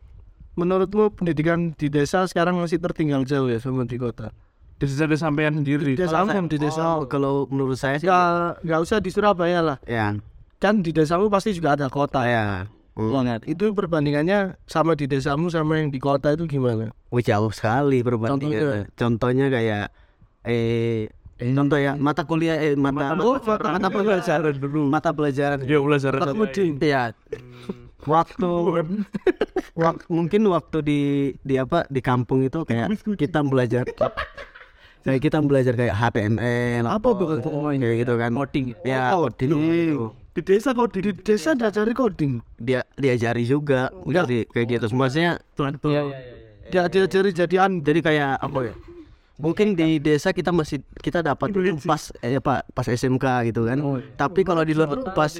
menurutmu 0.52 1.16
pendidikan 1.16 1.72
di 1.72 1.88
desa 1.88 2.28
sekarang 2.28 2.60
masih 2.60 2.76
tertinggal 2.76 3.24
jauh 3.24 3.48
ya 3.48 3.56
sama 3.56 3.88
di 3.88 3.96
kota? 3.96 4.30
Di 4.76 4.84
desa 4.84 5.08
ada 5.08 5.16
sampean 5.16 5.56
sendiri? 5.56 5.96
Di 5.96 5.96
desa 5.96 6.20
di 6.28 6.58
desa 6.60 6.82
Oh, 7.00 7.08
kalau 7.08 7.48
menurut 7.48 7.80
saya 7.80 7.96
sih 7.96 8.04
nggak 8.04 8.60
nggak 8.66 8.80
usah 8.84 8.98
di 9.00 9.10
Surabaya 9.14 9.60
lah. 9.64 9.76
Ya. 9.88 10.12
Kan 10.60 10.84
di 10.84 10.92
desamu 10.92 11.32
pasti 11.32 11.56
juga 11.56 11.74
ada 11.74 11.88
kota. 11.88 12.28
Ya. 12.28 12.68
Hmm. 12.92 13.24
itu 13.48 13.72
perbandingannya 13.72 14.60
sama 14.68 14.92
di 14.92 15.08
desamu 15.08 15.48
sama 15.48 15.80
yang 15.80 15.88
di 15.88 15.96
kota 15.96 16.36
itu 16.36 16.44
gimana? 16.44 16.92
Wih, 17.08 17.24
jauh 17.24 17.48
sekali 17.48 18.04
perbandingannya 18.04 18.92
contohnya 18.92 19.48
kayak 19.48 19.88
eh 20.42 21.08
contoh 21.38 21.78
ya 21.78 21.98
mata 21.98 22.22
kuliah 22.22 22.58
eh 22.58 22.78
mata 22.78 23.18
mata, 23.18 23.88
pelajaran. 23.90 24.54
dulu. 24.58 24.82
Mata 24.86 25.10
pelajaran. 25.10 25.58
Ya 25.66 25.78
belajar 25.82 26.12
ya? 26.78 27.02
Waktu 28.02 28.50
wak- 29.82 30.06
mungkin 30.10 30.42
waktu 30.50 30.78
di 30.82 31.00
di 31.42 31.54
apa 31.58 31.86
di 31.86 32.02
kampung 32.02 32.42
itu 32.42 32.66
kayak 32.66 32.94
kita 33.14 33.42
belajar 33.46 33.86
kayak 35.02 35.20
kita 35.22 35.38
belajar 35.42 35.74
kayak 35.74 35.94
HTML 35.94 36.86
apa 36.86 37.08
bukan? 37.14 37.38
kayak 37.78 38.06
gitu 38.06 38.14
kan. 38.18 38.30
Coding 38.34 38.64
ya? 38.86 39.10
Coding. 39.14 39.50
Gitu. 39.50 40.06
di 40.32 40.40
desa 40.46 40.70
coding? 40.74 41.02
Di 41.02 41.12
desa 41.22 41.50
diajari 41.54 41.92
coding. 41.94 42.32
Dia 42.58 42.82
diajari 42.98 43.42
juga. 43.46 43.90
Udah 44.06 44.26
sih 44.26 44.46
kayak 44.50 44.78
gitu. 44.78 44.86
Semuanya 44.90 45.42
dia 46.70 46.86
diajari 46.90 47.30
jadian. 47.34 47.82
Jadi 47.82 47.98
kayak 48.02 48.38
apa 48.38 48.58
ya 48.66 48.74
mungkin 49.40 49.78
di 49.78 50.02
desa 50.02 50.34
kita 50.34 50.52
masih 50.52 50.84
kita 51.00 51.24
dapat 51.24 51.52
itu 51.52 51.80
pas 51.88 52.12
eh, 52.20 52.36
apa 52.36 52.66
pas 52.72 52.86
SMK 52.86 53.52
gitu 53.52 53.64
kan. 53.64 53.78
Tapi 54.18 54.40
kalau 54.44 54.62
di 54.66 54.76
luar 54.76 55.00
pas 55.12 55.32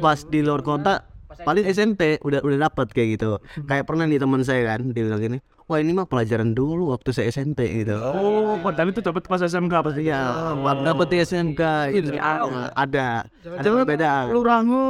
pas 0.00 0.18
di 0.24 0.40
luar 0.40 0.64
kota 0.64 1.04
paling 1.42 1.66
SMP 1.66 2.22
udah 2.22 2.40
udah 2.40 2.58
dapat 2.70 2.92
kayak 2.94 3.08
gitu. 3.20 3.42
Kayak 3.66 3.84
pernah 3.84 4.08
nih 4.08 4.22
teman 4.22 4.40
saya 4.46 4.76
kan 4.76 4.90
dia 4.94 5.02
bilang 5.04 5.20
gini 5.20 5.38
wah 5.64 5.80
ini 5.80 5.96
mah 5.96 6.04
pelajaran 6.04 6.52
dulu 6.52 6.92
waktu 6.92 7.10
saya 7.16 7.32
SMP 7.32 7.84
gitu. 7.84 7.96
Oh 7.96 8.60
padahal 8.60 8.92
itu 8.92 9.00
dapat 9.00 9.24
pas 9.24 9.40
SMK 9.40 9.74
pasti. 9.80 10.00
Iya, 10.08 10.20
dapat 10.84 11.06
di 11.08 11.16
SMK 11.24 11.62
itu. 11.94 12.10
ada 12.20 12.68
ada 12.76 13.60
jangan 13.64 13.84
perbedaan 13.84 14.24
lurahmu 14.32 14.84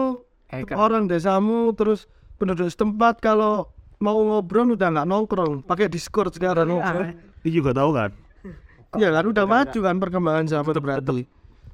orang 0.75 1.07
desamu 1.07 1.71
terus 1.75 2.11
penduduk 2.39 2.67
setempat 2.71 3.23
kalau 3.23 3.71
mau 4.03 4.19
ngobrol 4.19 4.75
udah 4.75 4.91
nggak 4.91 5.07
nongkrong 5.07 5.63
pakai 5.63 5.87
discord 5.87 6.35
sekarang. 6.35 6.69
Ini 7.45 7.51
juga 7.51 7.77
tahu 7.77 7.91
kan 7.95 8.24
ya 8.97 9.09
kan 9.11 9.25
udah 9.25 9.45
maju 9.45 9.79
kan 9.81 9.97
perkembangan 9.99 10.45
zaman 10.47 10.75
berarti. 10.75 11.25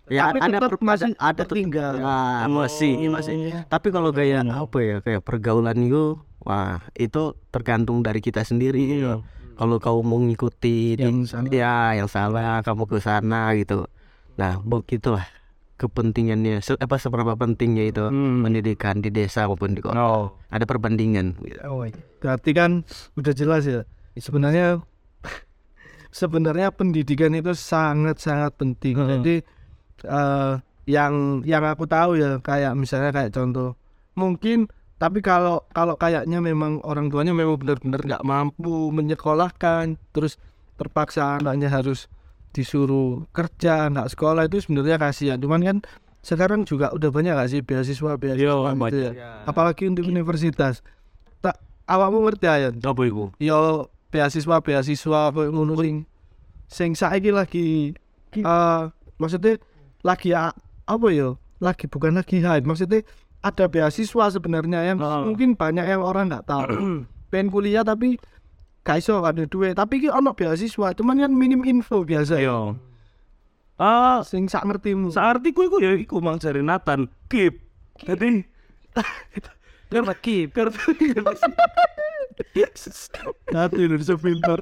Ya 0.07 0.27
Tapi 0.27 0.39
ada 0.43 0.59
tetap 0.59 0.81
masih 0.81 1.07
ada, 1.13 1.23
ada 1.23 1.39
tertinggal. 1.41 1.93
ya, 1.95 2.47
masih 2.47 2.93
masih. 3.09 3.35
tapi 3.65 3.89
kalau 3.89 4.11
kayak 4.11 4.43
apa 4.45 4.79
ya 4.81 4.97
kayak 4.99 5.23
pergaulan 5.23 5.79
itu 5.79 6.19
wah 6.41 6.83
itu 6.95 7.23
tergantung 7.49 8.01
dari 8.01 8.19
kita 8.19 8.43
sendiri 8.43 9.07
kalau 9.55 9.79
kau 9.79 10.01
mau 10.01 10.19
ngikuti 10.19 10.95
di- 10.95 10.99
Yang 10.99 11.31
salah. 11.31 11.47
ya 11.49 11.75
yang 11.95 12.09
salah 12.09 12.59
kamu 12.61 12.85
ke 12.85 12.99
sana 12.99 13.55
gitu. 13.55 13.87
Nah 14.35 14.59
begitulah 14.59 15.23
kepentingannya. 15.77 16.59
Se- 16.59 16.77
apa 16.77 16.97
seberapa 16.97 17.33
pentingnya 17.35 17.85
itu 17.87 18.03
Hmm. 18.03 18.43
pendidikan 18.43 18.99
di 18.99 19.09
desa 19.09 19.47
maupun 19.47 19.73
di 19.73 19.81
kota. 19.81 19.95
No 19.95 20.35
ada 20.49 20.65
perbandingan 20.65 21.39
gitu. 21.39 21.61
berarti 22.19 22.51
kan 22.51 22.83
udah 23.15 23.33
jelas 23.33 23.63
ya 23.63 23.87
sebenarnya 24.13 24.83
sebenarnya 26.11 26.75
pendidikan 26.75 27.35
itu 27.35 27.55
sangat 27.55 28.19
sangat 28.19 28.55
penting 28.59 28.95
jadi 28.99 29.35
eh, 30.07 30.55
yang 30.91 31.43
yang 31.47 31.63
aku 31.67 31.87
tahu 31.87 32.19
ya 32.19 32.43
kayak 32.43 32.75
misalnya 32.75 33.15
kayak 33.15 33.31
contoh 33.31 33.79
mungkin 34.19 34.67
tapi 35.01 35.25
kalau 35.25 35.65
kalau 35.73 35.97
kayaknya 35.97 36.45
memang 36.45 36.85
orang 36.85 37.09
tuanya 37.09 37.33
memang 37.33 37.57
benar-benar 37.57 38.05
nggak 38.05 38.27
mampu 38.27 38.93
menyekolahkan 38.93 39.97
terus 40.13 40.37
terpaksa 40.77 41.41
anaknya 41.41 41.73
harus 41.73 42.09
disuruh 42.51 43.25
kerja 43.31 43.89
nggak 43.89 44.11
sekolah 44.13 44.51
itu 44.51 44.61
sebenarnya 44.65 44.99
kasihan. 44.99 45.39
Cuman 45.39 45.63
kan 45.63 45.77
sekarang 46.21 46.69
juga 46.69 46.93
udah 46.93 47.09
banyak 47.09 47.33
gak 47.33 47.49
sih 47.49 47.61
beasiswa 47.65 48.21
beasiswa 48.21 48.77
gitu 48.77 48.99
ya? 49.09 49.13
apalagi 49.49 49.89
untuk 49.89 50.05
universitas. 50.05 50.85
Tak 51.41 51.57
awakmu 51.89 52.29
ngerti 52.29 52.45
ya 52.45 52.69
apa 52.69 53.03
yo 53.41 53.89
beasiswa 54.11 54.59
beasiswa 54.61 55.31
ngono 55.31 55.75
sing 55.79 55.97
sing 56.67 56.91
saiki 56.95 57.31
lagi 57.31 57.95
eh 58.35 58.83
maksudnya 59.19 59.59
lagi 60.03 60.31
apa 60.35 61.07
yo 61.11 61.39
lagi 61.59 61.87
bukan 61.87 62.19
lagi 62.19 62.43
hype 62.43 62.67
maksudnya 62.67 63.03
ada 63.41 63.67
beasiswa 63.73 64.29
sebenarnya 64.29 64.81
yang 64.93 64.99
Oh. 65.01 65.25
mungkin 65.25 65.57
banyak 65.57 65.89
yang 65.89 66.05
orang 66.05 66.29
nggak 66.29 66.45
tahu. 66.45 66.69
Pengen 67.33 67.49
kuliah 67.49 67.81
tapi 67.81 68.21
gak 68.85 69.01
iso 69.01 69.25
ada 69.25 69.49
duit. 69.49 69.73
Tapi 69.79 70.05
ki 70.05 70.13
ono 70.13 70.37
beasiswa 70.37 70.93
cuman 70.93 71.25
kan 71.25 71.33
minim 71.33 71.65
info 71.65 72.05
biasa. 72.05 72.37
Ya 72.37 72.53
yo 72.53 72.77
ah. 73.81 74.21
Sing 74.21 74.45
sak 74.45 74.69
ngertimu. 74.69 75.09
Seartiku 75.09 75.65
iku 75.73 75.77
ya 75.81 75.97
iku 75.97 76.21
mang 76.21 76.37
jare 76.37 76.61
Nathan. 76.61 77.09
Keep 77.33 77.65
jadi 78.05 78.45
Karena 79.91 80.15
keep. 80.21 80.53
nanti 83.55 83.81
Indonesia 83.81 84.17
pintar 84.17 84.61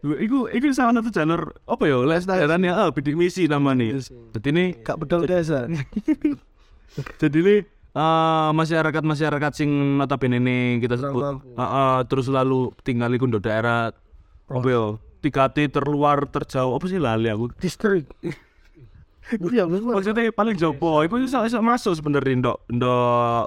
Iku, 0.00 0.48
iku 0.48 0.72
salah 0.72 0.96
satu 0.96 1.12
jalur 1.12 1.52
apa 1.68 1.84
ya 1.84 2.00
les 2.08 2.24
daerahnya 2.24 2.72
ah 2.72 2.88
bidik 2.88 3.20
misi 3.20 3.44
namanya 3.44 4.00
jadi 4.32 4.48
ini 4.48 4.64
gak 4.80 4.96
bedol 4.96 5.28
desa. 5.28 5.68
Jadi 7.22 7.38
ini 7.38 7.56
ah, 7.94 8.50
masyarakat 8.50 9.04
masyarakat 9.04 9.52
sing 9.54 9.70
notabene 10.00 10.42
ini 10.42 10.82
kita 10.82 10.98
sebut 10.98 11.44
ah, 11.54 11.62
ah, 11.62 11.96
terus 12.08 12.26
lalu 12.32 12.72
tinggal 12.82 13.12
ndok 13.12 13.44
daerah 13.44 13.94
apa 14.50 14.68
ya 14.72 14.98
3T 15.20 15.68
terluar 15.68 16.24
terjauh 16.26 16.74
apa 16.74 16.84
sih 16.88 16.98
lali 16.98 17.28
aku? 17.28 17.52
Distrik. 17.60 18.08
Iya 19.30 19.62
maksudnya 19.62 20.34
paling 20.34 20.58
jopo 20.58 21.06
itu 21.06 21.14
bisa 21.22 21.46
bisa 21.46 21.62
masuk 21.62 21.94
sebenarnya 21.94 22.34
ndok 22.42 22.58
ndok 22.66 23.46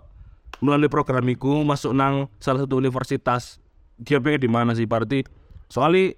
melalui 0.60 0.92
program 0.92 1.26
iku 1.32 1.64
masuk 1.64 1.96
nang 1.96 2.28
salah 2.38 2.68
satu 2.68 2.78
universitas. 2.78 3.64
Dia 3.98 4.20
pengen 4.20 4.44
di 4.44 4.50
mana 4.52 4.72
sih? 4.76 4.84
Berarti 4.84 5.24
soalnya 5.72 6.14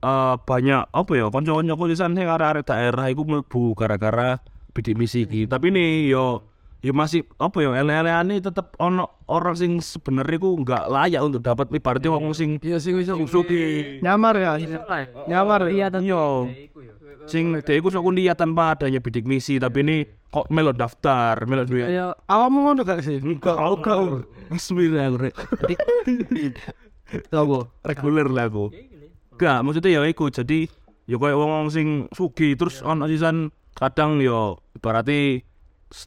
eh, 0.00 0.34
banyak 0.40 0.82
apa 0.90 1.12
ya 1.12 1.28
konco-konco 1.28 1.84
di 1.86 1.96
sana 1.98 2.16
arek-arek 2.24 2.64
daerah 2.64 3.06
iku 3.12 3.22
mlebu 3.28 3.76
gara-gara 3.76 4.40
bidik 4.72 4.96
misi 4.96 5.28
iki. 5.28 5.44
Tapi 5.44 5.68
nih 5.68 6.10
yo 6.10 6.47
yo 6.78 6.94
masih 6.94 7.26
apa 7.42 7.58
ya 7.58 7.74
ele-eleane 7.74 8.38
tetep 8.38 8.78
ono 8.78 9.26
orang 9.26 9.58
sing 9.58 9.82
sebenarnya 9.82 10.38
iku 10.38 10.54
nggak 10.62 10.84
layak 10.86 11.22
untuk 11.26 11.42
dapat 11.42 11.66
ibaratnya 11.74 12.14
wong 12.14 12.30
sing 12.30 12.62
iya 12.62 12.78
sih 12.78 12.94
bisa 12.94 13.18
suki. 13.18 13.98
Nyamar 13.98 14.38
ya 14.38 14.54
nyamar. 15.26 15.66
Iya, 15.74 15.90
yo 15.98 16.46
sing 17.26 17.58
dia 17.66 17.74
iku 17.76 17.90
sok 17.90 18.06
kuliah 18.06 18.38
tanpa 18.38 18.78
adanya 18.78 19.02
bidik 19.02 19.26
misi 19.26 19.58
tapi 19.58 19.82
ini 19.82 19.96
kok 20.30 20.46
melo 20.54 20.70
daftar 20.70 21.34
melo 21.50 21.66
duit. 21.66 21.90
Ya 21.90 22.14
awakmu 22.30 22.70
ngono 22.70 22.86
gak 22.86 23.02
sih? 23.02 23.18
Enggak 23.18 23.58
enggak 23.58 23.98
bismillah 24.48 25.18
rek. 25.18 25.34
Apa? 27.32 27.58
Reguler 27.84 28.28
lah 28.30 28.46
aku. 28.46 28.70
Enggak 29.34 29.58
maksudnya 29.66 29.98
ya 29.98 30.00
iku 30.06 30.30
jadi 30.30 30.70
ya 31.10 31.16
kayak 31.18 31.36
wong 31.36 31.74
sing 31.74 32.06
sugi 32.14 32.54
terus 32.54 32.86
ono 32.86 33.10
sisan 33.10 33.50
kadang 33.74 34.22
yo 34.22 34.62
berarti 34.78 35.47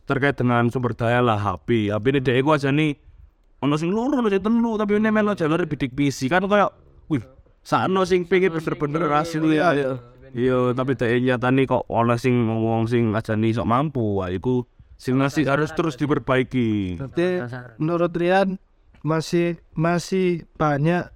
terkait 0.06 0.38
dengan 0.38 0.70
sumber 0.70 0.94
daya 0.94 1.22
lah 1.22 1.42
HP 1.42 1.90
HP 1.90 2.06
ini 2.14 2.20
dia 2.22 2.38
aja 2.38 2.70
nih 2.70 2.94
ono 3.62 3.76
sing 3.78 3.90
loro 3.90 4.22
ono 4.22 4.30
sing 4.30 4.42
telu 4.42 4.78
tapi 4.78 4.98
ini 4.98 5.10
melo 5.10 5.34
jalur 5.34 5.66
bidik 5.66 5.94
misi 5.98 6.30
kan 6.30 6.46
kayak 6.46 6.70
wih 7.10 7.22
sakno 7.62 8.06
sing 8.06 8.26
pengen 8.26 8.54
bener-bener 8.58 9.10
hasil 9.10 9.46
ya 9.54 9.74
iya 10.34 10.72
tapi 10.74 10.96
dia 10.96 11.18
nyatani 11.20 11.68
kok 11.68 11.86
ono 11.92 12.16
sing 12.16 12.34
wong 12.48 12.88
sing 12.88 13.12
aja 13.12 13.36
nih 13.36 13.52
sok 13.56 13.68
mampu. 13.68 14.22
Wah 14.22 14.32
iku 14.32 14.64
sing 14.96 15.20
ngasih 15.20 15.48
harus 15.48 15.72
terus 15.76 16.00
diperbaiki. 16.00 17.00
Berarti 17.00 17.28
menurut 17.78 18.12
Rian 18.16 18.58
masih 19.02 19.60
masih 19.76 20.46
banyak 20.56 21.10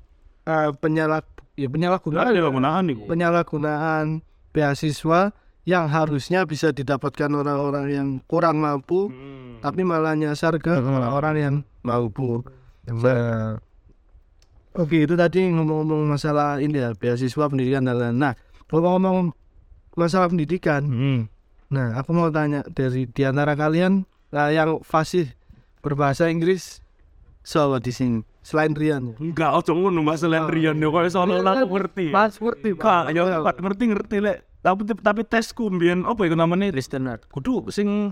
eh, 0.46 0.72
penyalah 0.82 1.24
ya 1.56 1.68
penyalahgunaan 1.72 2.36
penggunaan 2.36 2.86
iku. 2.92 3.04
Penyalahgunaan 3.08 4.06
beasiswa 4.52 5.32
yang 5.66 5.90
harusnya 5.90 6.46
bisa 6.46 6.70
didapatkan 6.70 7.30
orang-orang 7.34 7.86
yang 7.90 8.08
kurang 8.30 8.62
mampu 8.62 9.10
tapi 9.66 9.82
malah 9.82 10.14
nyasar 10.14 10.62
ke 10.62 10.70
orang-orang 10.72 11.36
yang 11.36 11.56
mampu 11.82 12.46
Nah, 12.86 13.58
oke 14.78 14.94
itu 14.94 15.18
tadi 15.18 15.50
ngomong-ngomong 15.50 16.06
masalah 16.06 16.62
ini 16.62 16.78
ya 16.78 16.94
beasiswa 16.94 17.50
pendidikan 17.50 17.82
dan 17.82 17.98
lain-lain 17.98 18.18
nah 18.22 18.34
ngomong-ngomong 18.70 19.34
masalah 19.98 20.30
pendidikan 20.30 20.86
hmm. 20.86 21.20
nah 21.74 21.98
aku 21.98 22.14
mau 22.14 22.30
tanya 22.30 22.62
dari 22.70 23.10
di 23.10 23.22
antara 23.26 23.58
kalian 23.58 24.06
nah, 24.30 24.54
yang 24.54 24.86
fasih 24.86 25.34
berbahasa 25.82 26.30
Inggris 26.30 26.86
siapa 27.42 27.82
di 27.82 27.90
sini 27.90 28.22
selain 28.46 28.78
Rian 28.78 29.10
ya? 29.10 29.16
Enggak, 29.18 29.52
ojo 29.58 29.74
ngono 29.74 30.06
masalah 30.06 30.46
Rian 30.46 30.78
yo 30.78 30.94
koyo 30.94 31.10
sono 31.10 31.42
aku 31.42 31.66
ngerti. 31.66 32.14
Mas 32.14 32.38
ngerti 32.38 32.78
Kak, 32.78 33.10
yo 33.10 33.26
Pak, 33.42 33.58
ngerti 33.58 33.84
ngerti 33.90 34.18
lek. 34.22 34.38
Tapi 34.66 34.82
tapi 34.98 35.22
tesku 35.22 35.70
mbiyen 35.70 36.10
apa 36.10 36.26
iku 36.26 36.34
namanya? 36.34 36.74
listener 36.74 37.22
Kudu 37.30 37.70
sing 37.70 38.10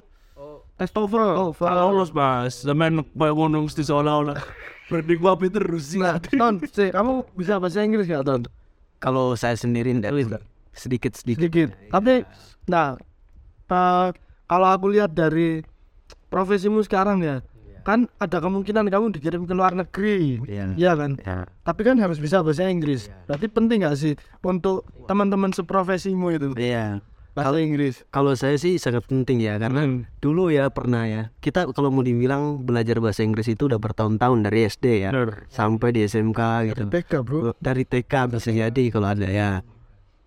tes 0.78 0.90
TOEFL. 0.90 1.30
Oh, 1.38 1.52
Kalau 1.54 1.94
lolos, 1.94 2.10
Mas. 2.14 2.66
Zaman 2.66 3.06
koyo 3.14 3.34
ngono 3.38 3.66
mesti 3.66 3.86
seolah-olah. 3.86 4.38
Berarti 4.90 5.14
gua 5.18 5.38
apa 5.38 5.46
terus 5.50 5.94
sih. 5.94 6.02
Nah, 6.02 6.18
Ton, 6.20 6.60
sih, 6.66 6.90
kamu 6.90 7.26
bisa 7.38 7.62
bahasa 7.62 7.86
Inggris 7.86 8.10
gak, 8.10 8.26
Ton? 8.26 8.42
Kalau 9.00 9.38
saya 9.38 9.56
sendiri 9.56 9.94
ndak 9.94 10.14
sedikit 10.74 11.14
sedikit. 11.14 11.46
Sedikit. 11.46 11.70
Tapi, 11.94 12.26
nah, 12.66 12.98
eh, 13.70 14.08
kalau 14.50 14.68
aku 14.70 14.86
lihat 14.92 15.14
dari 15.14 15.62
profesimu 16.34 16.82
sekarang 16.82 17.22
ya, 17.22 17.46
kan 17.84 18.08
ada 18.18 18.40
kemungkinan 18.40 18.88
kamu 18.88 19.14
dikirim 19.14 19.44
ke 19.44 19.54
luar 19.54 19.76
negeri, 19.76 20.40
Iya. 20.44 20.74
Iya 20.74 20.92
kan? 20.96 21.12
Ya. 21.20 21.46
Tapi 21.62 21.82
kan 21.84 22.00
harus 22.00 22.18
bisa 22.18 22.40
bahasa 22.40 22.66
Inggris. 22.66 23.12
Berarti 23.28 23.48
penting 23.48 23.84
gak 23.84 23.96
sih 23.96 24.14
untuk 24.40 24.88
teman-teman 25.06 25.52
seprofesimu 25.52 26.32
itu 26.32 26.48
Iya. 26.56 27.04
bahasa 27.34 27.58
Inggris? 27.58 28.06
Kalau 28.10 28.34
saya 28.34 28.56
sih 28.56 28.78
sangat 28.78 29.04
penting 29.04 29.42
ya 29.42 29.58
karena 29.58 29.84
dulu 30.22 30.48
ya 30.48 30.70
pernah 30.70 31.04
ya 31.04 31.34
kita 31.38 31.66
kalau 31.74 31.90
mau 31.90 32.06
dibilang 32.06 32.62
belajar 32.62 33.02
bahasa 33.02 33.26
Inggris 33.26 33.50
itu 33.50 33.66
udah 33.66 33.82
bertahun-tahun 33.82 34.46
dari 34.46 34.64
SD 34.64 34.86
ya 35.02 35.10
Bener. 35.10 35.50
sampai 35.50 35.90
di 35.92 36.06
SMK 36.06 36.40
gitu. 36.70 36.84
TK, 36.94 37.12
Bro. 37.26 37.58
Dari 37.58 37.84
TK 37.84 38.14
bisa 38.30 38.54
jadi 38.54 38.84
kalau 38.94 39.10
ada 39.10 39.26
ya. 39.26 39.66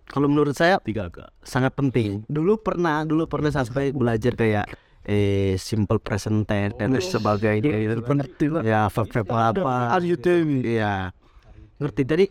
Kalau 0.07 0.31
menurut 0.31 0.55
saya 0.55 0.79
Tiga 0.83 1.07
sangat 1.43 1.75
penting. 1.75 2.23
Dulu 2.27 2.59
pernah, 2.59 3.03
dulu 3.03 3.27
pernah 3.27 3.51
sampai 3.51 3.91
belajar 3.91 4.35
kayak 4.35 4.67
eh 5.07 5.55
simple 5.55 6.03
present 6.03 6.43
tense 6.43 6.75
dan 6.75 6.91
sebagainya 6.99 7.73
gitu. 7.79 8.03
Ngerti 8.03 8.45
lah. 8.51 8.61
Ya 8.61 8.81
verb 8.91 9.07
verb 9.07 9.27
apa. 9.31 9.95
Are 9.95 10.03
you? 10.03 10.19
Iya. 10.61 11.15
Ngerti 11.79 12.01
tadi 12.03 12.25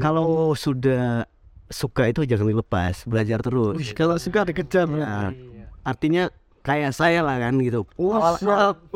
kalau 0.00 0.56
sudah 0.56 1.28
suka 1.68 2.08
itu 2.08 2.24
jangan 2.24 2.48
dilepas, 2.48 3.04
belajar 3.04 3.44
terus. 3.44 3.76
Wih, 3.76 3.92
kalau 3.92 4.16
suka 4.16 4.48
dikejar. 4.48 4.88
Nah, 4.88 5.36
artinya 5.84 6.32
kayak 6.62 6.94
saya 6.94 7.20
lah 7.20 7.36
kan 7.42 7.58
gitu. 7.60 7.84
Awal 7.98 8.38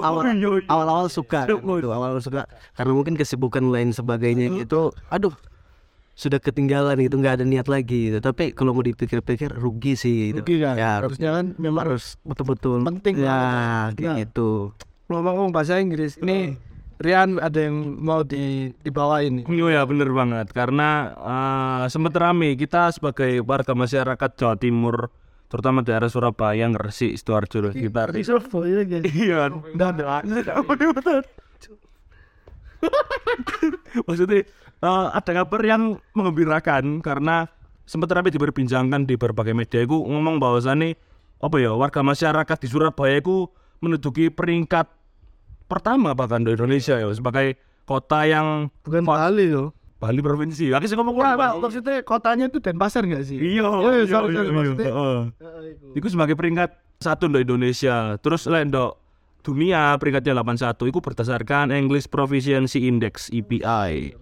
awal 0.00 0.24
awal 0.70 0.86
awal 0.88 1.06
suka 1.10 1.44
kan, 1.44 1.58
gitu. 1.58 1.90
awal 1.92 2.14
awal 2.14 2.22
suka 2.22 2.46
karena 2.78 2.92
mungkin 2.94 3.18
kesibukan 3.18 3.64
lain 3.68 3.92
sebagainya 3.92 4.48
gitu. 4.64 4.94
Aduh 5.12 5.34
sudah 6.16 6.40
ketinggalan 6.40 6.96
gitu 6.96 7.20
nggak 7.20 7.38
ada 7.38 7.44
niat 7.44 7.68
lagi 7.68 8.08
gitu. 8.08 8.18
Tapi 8.18 8.50
kalau 8.50 8.72
mau 8.72 8.80
dipikir-pikir 8.80 9.52
rugi 9.52 9.94
sih 9.94 10.32
gitu. 10.32 10.40
Rugi 10.40 10.56
kan? 10.58 10.74
Ya 10.74 10.96
Harusnya 10.98 11.30
kan 11.30 11.46
memang 11.54 11.86
harus 11.86 12.16
betul-betul 12.24 12.82
Penting 12.82 13.20
ya 13.20 13.36
Nah. 13.92 14.16
gitu. 14.16 14.72
ngomong-ngomong 15.06 15.52
bahasa 15.52 15.76
Inggris. 15.76 16.16
Ini 16.16 16.56
Rian 16.96 17.36
ada 17.36 17.60
yang 17.60 17.76
mau 18.00 18.24
di 18.24 18.72
dibawain. 18.80 19.44
Oh 19.44 19.68
ya 19.68 19.84
bener 19.84 20.08
banget 20.08 20.48
karena 20.50 21.12
eh, 21.12 21.84
sempat 21.86 22.16
rame 22.16 22.56
kita 22.56 22.88
sebagai 22.88 23.44
warga 23.44 23.76
masyarakat 23.76 24.30
Jawa 24.32 24.56
Timur 24.56 25.12
terutama 25.46 25.84
daerah 25.84 26.08
Surabaya 26.08 26.64
Gresik 26.72 27.14
Sidoarjo 27.14 27.68
dan 27.68 27.72
sekitar 27.76 28.16
Surabaya 28.16 28.82
guys. 28.82 29.04
iya 29.12 29.52
Nggak 29.52 29.88
ada. 29.92 30.24
maksudnya 34.06 34.42
eh, 34.86 35.06
ada 35.12 35.30
kabar 35.42 35.60
yang 35.60 35.82
mengembirakan 36.14 37.02
karena 37.02 37.50
sempat 37.82 38.10
ramai 38.10 38.30
diperbincangkan 38.30 39.06
di 39.06 39.14
berbagai 39.14 39.54
media 39.54 39.82
itu 39.82 39.94
ngomong 39.94 40.38
bahwasannya 40.38 40.94
apa 41.36 41.56
ya 41.58 41.74
warga 41.74 42.00
masyarakat 42.00 42.56
di 42.62 42.68
Surabaya 42.70 43.18
itu 43.18 43.46
menduduki 43.78 44.30
peringkat 44.30 44.88
pertama 45.66 46.14
bahkan 46.14 46.42
di 46.42 46.54
Indonesia 46.54 46.96
ya 46.96 47.06
sebagai 47.12 47.58
kota 47.86 48.26
yang 48.26 48.70
Bukan 48.82 49.02
Bali 49.06 49.50
loh. 49.50 49.70
Bali 49.96 50.20
provinsi. 50.20 50.68
Aku 50.76 50.84
sih 50.84 50.92
ngomong. 50.92 51.16
Pak, 51.16 51.56
maksudnya 51.56 52.04
kotanya 52.04 52.52
itu 52.52 52.60
Denpasar 52.60 53.08
nggak 53.08 53.24
sih? 53.24 53.40
Iya, 53.40 53.64
Iya, 53.64 53.90
iya, 53.96 54.04
sorry, 54.04 54.04
iya, 54.04 54.12
sorry, 54.12 54.28
iya, 54.28 54.52
maksudnya- 54.52 54.92
heeh. 54.92 55.20
Iku 55.96 56.06
sebagai 56.12 56.36
peringkat 56.36 56.70
satu 57.00 57.32
di 57.32 57.40
Indonesia. 57.40 58.20
Terus 58.20 58.44
lain 58.44 58.68
dok 58.68 59.00
dunia 59.40 59.96
peringkatnya 59.96 60.36
81 60.36 60.90
itu 60.90 60.98
berdasarkan 61.00 61.72
English 61.72 62.12
Proficiency 62.12 62.84
Index 62.84 63.32
EPI. 63.32 64.12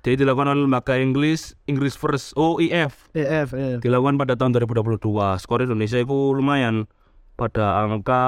Jadi 0.00 0.24
dilakukan 0.24 0.56
oleh 0.56 0.64
lembaga 0.64 0.96
English 0.96 1.52
English 1.68 2.00
First 2.00 2.32
OEF 2.32 3.12
EF, 3.12 3.52
EF. 3.52 3.78
dilakukan 3.84 4.16
pada 4.16 4.32
tahun 4.32 4.56
2022. 4.56 4.96
Skor 5.40 5.60
Indonesia 5.60 6.00
itu 6.00 6.18
lumayan 6.32 6.88
pada 7.36 7.84
angka 7.84 8.24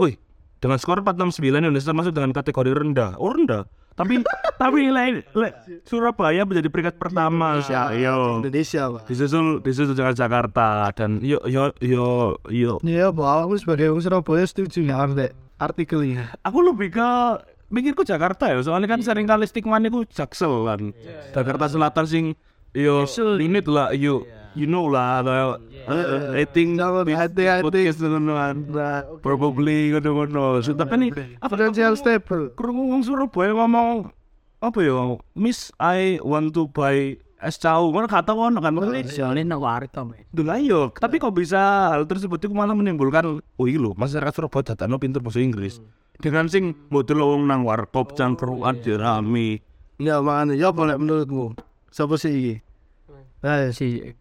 Wih, 0.00 0.16
dengan 0.64 0.80
skor 0.80 1.04
469 1.04 1.60
Indonesia 1.60 1.92
masuk 1.92 2.12
dengan 2.16 2.32
kategori 2.32 2.72
rendah. 2.72 3.20
Oh, 3.20 3.32
rendah. 3.32 3.68
Tapi 3.98 4.22
tapi 4.62 4.88
lain 4.88 5.20
Surabaya 5.84 6.48
menjadi 6.48 6.72
peringkat 6.72 6.96
pertama. 6.96 7.60
Ya, 7.68 7.92
yo. 7.92 8.40
Indonesia, 8.40 8.88
Pak. 8.88 9.02
Disusul 9.12 9.60
disusul 9.60 9.92
dengan 9.92 10.16
Jakarta 10.16 10.88
dan 10.96 11.20
yo 11.20 11.36
yo 11.44 11.74
yo 11.84 12.38
yo. 12.48 12.80
Iya, 12.80 13.12
Pak. 13.12 13.28
Aku 13.44 13.60
sebagai 13.60 13.92
orang 13.92 14.00
Surabaya 14.00 14.44
setuju 14.48 14.88
ya 14.88 15.04
Arte. 15.04 15.36
Artikel 15.60 16.00
ini. 16.00 16.24
Aku 16.40 16.64
lebih 16.64 16.96
ke 16.96 17.10
mikirku 17.70 18.02
Jakarta 18.02 18.50
ya, 18.50 18.60
soalnya 18.60 18.90
kan 18.90 19.00
sering 19.00 19.24
kali 19.24 19.46
stigma 19.46 19.78
ku 19.88 20.02
Jaksel 20.04 20.66
kan. 20.66 20.80
Jakarta 21.32 21.70
Selatan 21.70 22.04
sing 22.06 22.24
yo 22.70 23.02
limit 23.34 23.66
lah 23.66 23.90
yo 23.90 24.22
you 24.54 24.66
know 24.66 24.90
lah 24.90 25.22
eh, 25.90 26.42
I 26.42 26.44
think 26.46 26.78
Sama 26.78 27.06
hati-hati. 27.06 27.62
podcast 27.62 27.98
teman-teman 28.02 28.54
Nah, 28.70 29.02
probably 29.22 29.94
ngono-ngono. 29.94 30.58
So, 30.62 30.74
tapi 30.74 30.98
nih 30.98 31.10
apa 31.38 31.54
Financial 31.54 31.94
stable. 31.94 32.50
kurang 32.58 32.78
ngomong 32.78 33.02
Surabaya 33.06 33.54
ngomong 33.54 34.10
apa 34.60 34.78
ya 34.82 35.16
Miss 35.38 35.70
I 35.78 36.18
want 36.20 36.52
to 36.58 36.66
buy 36.68 37.16
es 37.40 37.56
cau 37.56 37.88
kan 37.96 38.04
kata 38.04 38.32
kan 38.36 38.52
kan 38.60 38.72
soalnya 39.08 39.56
nak 39.56 39.60
warit 39.64 39.90
to 39.90 40.04
men 40.04 40.24
Dulu 40.28 40.50
ayo, 40.52 40.80
tapi 40.92 41.16
kok 41.16 41.32
bisa 41.32 41.92
hal 41.96 42.04
tersebut 42.04 42.36
itu 42.36 42.52
malah 42.52 42.76
menimbulkan 42.76 43.40
oh 43.40 43.66
iya 43.66 43.90
masyarakat 43.96 44.32
Surabaya 44.32 44.76
datang 44.76 44.92
pinter 45.00 45.24
bahasa 45.24 45.40
Inggris. 45.40 45.80
Dengan 46.20 46.52
sing 46.52 46.76
model 46.92 47.24
wong 47.24 47.48
nang 47.48 47.64
warkop 47.64 48.12
cangkruan 48.12 48.76
dirami. 48.84 49.56
Ya, 49.96 50.20
makanya. 50.20 50.52
Ya, 50.52 50.68
boleh 50.68 51.00
menurutmu. 51.00 51.56
Siapa 51.88 52.20
sih 52.20 52.32
ini? 52.32 52.54
Nah, 53.40 53.72
si 53.72 54.12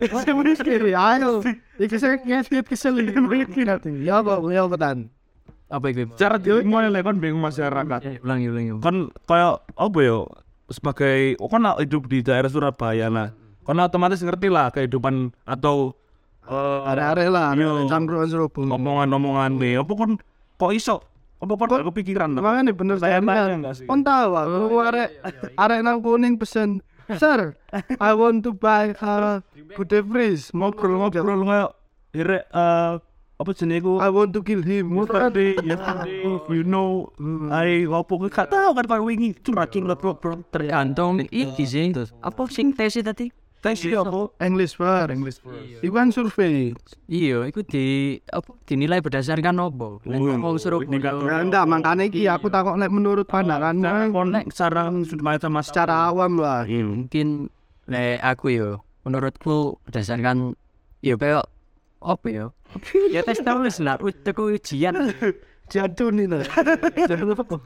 kiri 0.64 0.96
ayo. 0.96 1.44
Iki 1.76 1.96
sing 2.00 2.24
ngedit 2.24 2.64
kesel 2.64 2.96
iki 2.96 3.60
nanti. 3.68 3.92
Ya 4.00 4.24
apa 4.24 4.40
ya 4.48 4.64
apa 4.64 4.76
tan? 4.80 5.12
apa 5.74 5.90
itu 5.90 6.06
Cara 6.14 6.36
dimulai 6.38 6.92
lah 6.92 7.02
kan 7.02 7.18
bingung 7.18 7.42
masyarakat. 7.42 8.00
Ya, 8.04 8.20
ulangi 8.22 8.46
ulangi 8.52 8.70
Kan 8.84 9.10
kayak 9.26 9.64
apa 9.74 9.98
ya 10.00 10.18
sebagai 10.68 11.36
oh, 11.40 11.48
kan 11.48 11.64
hidup 11.80 12.08
di 12.08 12.24
daerah 12.24 12.48
Surabaya 12.48 13.08
nah. 13.12 13.30
Kan 13.64 13.80
otomatis 13.80 14.20
ngerti 14.20 14.52
lah 14.52 14.68
kehidupan 14.68 15.32
atau 15.48 15.96
eh, 16.44 16.90
Arek-arek 16.92 17.28
lah, 17.32 17.56
Yo. 17.56 17.88
cangkruan 17.88 18.28
Surabaya. 18.28 18.76
omongan-omongan 18.76 19.50
nih. 19.56 19.80
Apa 19.80 19.92
kan 19.96 20.10
kok 20.60 20.72
iso? 20.76 21.00
Apa 21.40 21.56
kan 21.56 21.88
kepikiran? 21.88 22.36
Makanya 22.36 22.72
bener 22.76 22.96
Saya 23.00 23.24
nanya? 23.24 23.72
Kon 23.88 24.04
tahu 24.04 24.30
aku 24.36 24.76
arek 24.84 25.08
arek 25.56 25.80
nang 25.80 26.04
kuning 26.04 26.36
pesen 26.36 26.84
Sir, 27.04 27.52
I 28.00 28.16
want 28.16 28.40
to 28.48 28.56
buy 28.56 28.96
a 28.96 29.44
good 29.76 29.92
freeze. 30.08 30.48
Ngobrol-ngobrol 30.56 31.44
kayak 31.44 31.70
ire 32.16 32.38
eh 32.48 32.92
apa 33.34 33.50
jenis 33.50 33.82
ku 33.82 33.98
I 33.98 34.08
want 34.14 34.30
to 34.30 34.46
kill 34.46 34.62
him. 34.62 34.94
yesterday 34.94 35.58
yesterday 35.58 36.22
you 36.46 36.62
know. 36.62 37.10
I 37.50 37.82
ngopo 37.82 38.30
gak 38.30 38.46
tahu 38.46 38.70
kan 38.78 38.84
kayak 38.86 39.02
wingi? 39.02 39.30
Curacing 39.42 39.90
lah 39.90 39.98
bro 39.98 40.14
bro 40.14 40.38
tergantung 40.54 41.18
iki 41.26 41.66
sih 41.66 41.90
apa 42.22 42.42
sing 42.46 42.70
tes 42.70 42.94
tadi? 43.02 43.34
Tes 43.58 43.80
apa? 43.80 44.28
English 44.44 44.76
first. 44.76 45.08
English 45.08 45.38
first. 45.40 45.80
Iku 45.80 45.94
kan 45.96 46.12
survei. 46.12 46.76
iya 47.08 47.48
itu 47.48 47.64
di 47.64 47.84
apa 48.28 48.52
dinilai 48.68 49.00
berdasarkan 49.00 49.56
apa? 49.56 49.98
Oh, 49.98 50.00
ngomong 50.04 50.60
Surabaya 50.60 51.16
Ya 51.16 51.40
enggak, 51.40 51.64
makanya 51.64 52.04
iki 52.04 52.28
aku 52.28 52.52
takut 52.52 52.76
nek 52.76 52.92
menurut 52.92 53.24
pandanganmu. 53.24 54.12
konek 54.12 54.52
secara 54.52 54.92
sudut 55.08 55.24
mata 55.24 55.48
mas 55.48 55.72
secara 55.72 56.12
awam 56.12 56.36
lah. 56.38 56.68
mungkin 56.68 57.48
nek 57.88 58.20
aku 58.20 58.52
yo 58.52 58.70
menurutku 59.08 59.80
berdasarkan 59.88 60.52
ya 61.00 61.16
kayak 61.16 61.48
apa 62.04 62.26
ya 62.28 62.46
ya 63.10 63.20
tes 63.24 63.40
tulis 63.40 63.76
lah 63.80 63.96
itu 64.04 64.32
ujian 64.36 64.94
Jadun 65.72 66.20
ini. 66.20 66.44
Jadun 67.08 67.32
apa? 67.32 67.56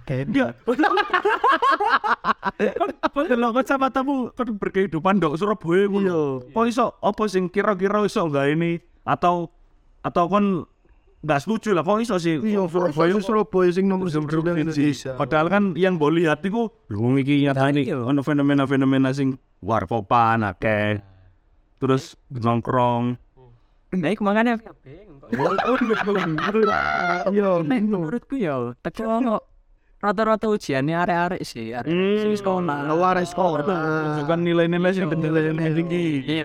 Apa 3.02 3.18
kalau 3.26 3.50
kacamatamu 3.54 4.14
kan 4.38 4.48
berkehidupan 4.54 5.18
dok 5.18 5.34
Surabaya 5.34 5.90
ngono. 5.90 6.46
Kok 6.54 6.66
iso 6.70 6.94
apa 7.02 7.22
sing 7.26 7.50
kira-kira 7.50 8.02
iso 8.06 8.22
enggak 8.26 8.54
ini 8.54 8.78
atau 9.02 9.50
atau 10.06 10.24
kon 10.30 10.62
enggak 11.26 11.40
setuju 11.42 11.74
lah 11.74 11.82
kok 11.82 11.98
iso 11.98 12.16
sih 12.22 12.38
Iya, 12.38 12.70
Surabaya 12.70 13.18
Surabaya 13.18 13.70
sing 13.74 13.90
nomor 13.90 14.06
satu 14.14 14.46
Indonesia. 14.46 15.18
Padahal 15.18 15.50
kan 15.50 15.62
yang 15.74 15.98
boleh 15.98 16.26
lihat 16.26 16.46
itu 16.46 16.70
lu 16.90 17.18
iki 17.18 17.42
nyata 17.50 17.74
ini 17.74 17.90
ono 17.90 18.22
fenomena-fenomena 18.22 19.10
sing 19.10 19.34
warkopan 19.58 20.46
akeh. 20.46 21.02
Terus 21.82 22.14
nongkrong. 22.30 23.18
Nah 23.88 24.10
iku 24.10 24.22
makanya 24.22 24.60
Iya, 27.28 27.50
Nek 27.64 27.80
menurutku 27.84 28.34
ya 28.36 28.72
teko 28.80 29.44
rata-rata 29.98 30.46
ujiannya 30.46 30.94
arek-arek 30.94 31.42
sih 31.42 31.74
arek 31.74 31.90
sing 31.90 32.32
sekolah. 32.32 32.86
Luar 32.86 33.18
sekolah. 33.20 33.66
Kan 34.24 34.40
nilai-nilai 34.40 34.94
sing 34.94 35.10
Nilai 35.10 35.52
tinggi. 35.74 36.04
iya. 36.24 36.44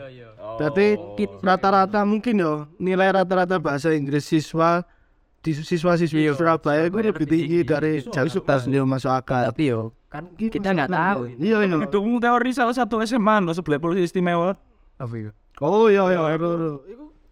Berarti 0.59 0.99
rata-rata 1.39 2.03
mungkin 2.03 2.35
yo 2.37 2.53
nilai 2.75 3.13
rata-rata 3.13 3.55
bahasa 3.57 3.93
Inggris 3.93 4.25
siswa 4.25 4.83
di 5.39 5.51
siswa-siswi 5.51 6.27
Surabaya 6.33 6.87
itu 6.87 6.97
lebih 6.97 7.27
tinggi 7.27 7.59
dari 7.63 7.99
Jakarta 7.99 8.63
dia 8.63 8.83
masuk 8.83 9.11
akal. 9.11 9.47
tapi 9.47 9.71
yo 9.71 9.91
kan 10.07 10.27
kita 10.35 10.71
nggak 10.71 10.91
tahu. 10.91 11.21
Iya 11.37 11.57
iya. 11.63 11.77
Dukung 11.87 12.19
teori 12.19 12.51
salah 12.51 12.75
satu 12.75 12.99
SMA 13.01 13.39
no 13.39 13.51
sebelah 13.51 13.79
polisi 13.79 14.07
istimewa. 14.07 14.55
apa 14.99 15.13
itu 15.15 15.31
Oh 15.61 15.89
iya 15.89 16.03
iya. 16.09 16.21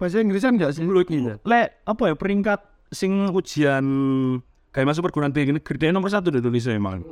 Iya, 0.01 0.09
iya. 0.09 0.09
Bahasa 0.09 0.25
Inggrisan 0.25 0.51
enggak 0.57 0.71
sih? 0.73 0.83
Lek 1.45 1.67
apa 1.85 2.03
ya 2.09 2.15
peringkat 2.17 2.59
sing 2.89 3.29
ujian 3.29 3.85
kayak 4.73 4.87
masuk 4.89 5.05
perguruan 5.05 5.31
tinggi 5.31 5.53
negeri 5.53 5.77
dia 5.77 5.93
nomor 5.93 6.09
satu 6.09 6.33
di 6.33 6.41
Indonesia 6.41 6.73
emang. 6.73 7.05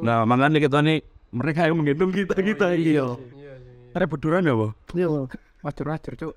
Nah 0.00 0.24
makanya 0.24 0.58
kita 0.58 0.80
nih 0.80 1.04
mereka 1.36 1.68
yang 1.68 1.76
menghitung 1.78 2.10
kita 2.10 2.36
kita 2.40 2.72
iya. 2.74 3.14
Ada 3.92 4.08
beduran 4.08 4.44
ya 4.44 4.54
bu? 4.56 4.68
Iya. 4.92 5.28
Wajur-wajur, 5.64 6.12
Cuk. 6.14 6.32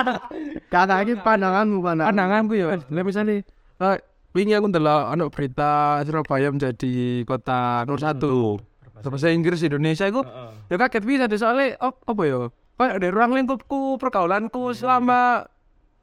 Kakak 0.72 0.98
ini 1.04 1.20
pandanganmu 1.20 1.84
pandangan. 1.84 2.08
Pandanganku 2.16 2.52
ya, 2.56 2.80
lah 2.80 3.04
misalnya 3.04 3.44
eh, 3.82 3.96
wingi 4.32 4.56
aku 4.56 4.72
ndelok 4.72 5.02
ana 5.12 5.28
berita 5.28 6.00
Surabaya 6.08 6.48
menjadi 6.48 7.26
kota 7.28 7.84
nomor 7.84 8.00
satu. 8.00 8.56
Bahasa 9.04 9.28
Inggris 9.28 9.60
Indonesia 9.60 10.08
itu 10.08 10.24
ya 10.72 10.80
kaget 10.80 11.04
bisa 11.04 11.28
deh 11.28 11.36
soalnya 11.36 11.76
op, 11.84 12.00
apa 12.08 12.22
ya? 12.24 12.48
Kayak 12.74 12.96
dari 12.98 13.12
ruang 13.14 13.32
lingkupku, 13.38 14.02
pergaulanku 14.02 14.74
selama 14.74 15.46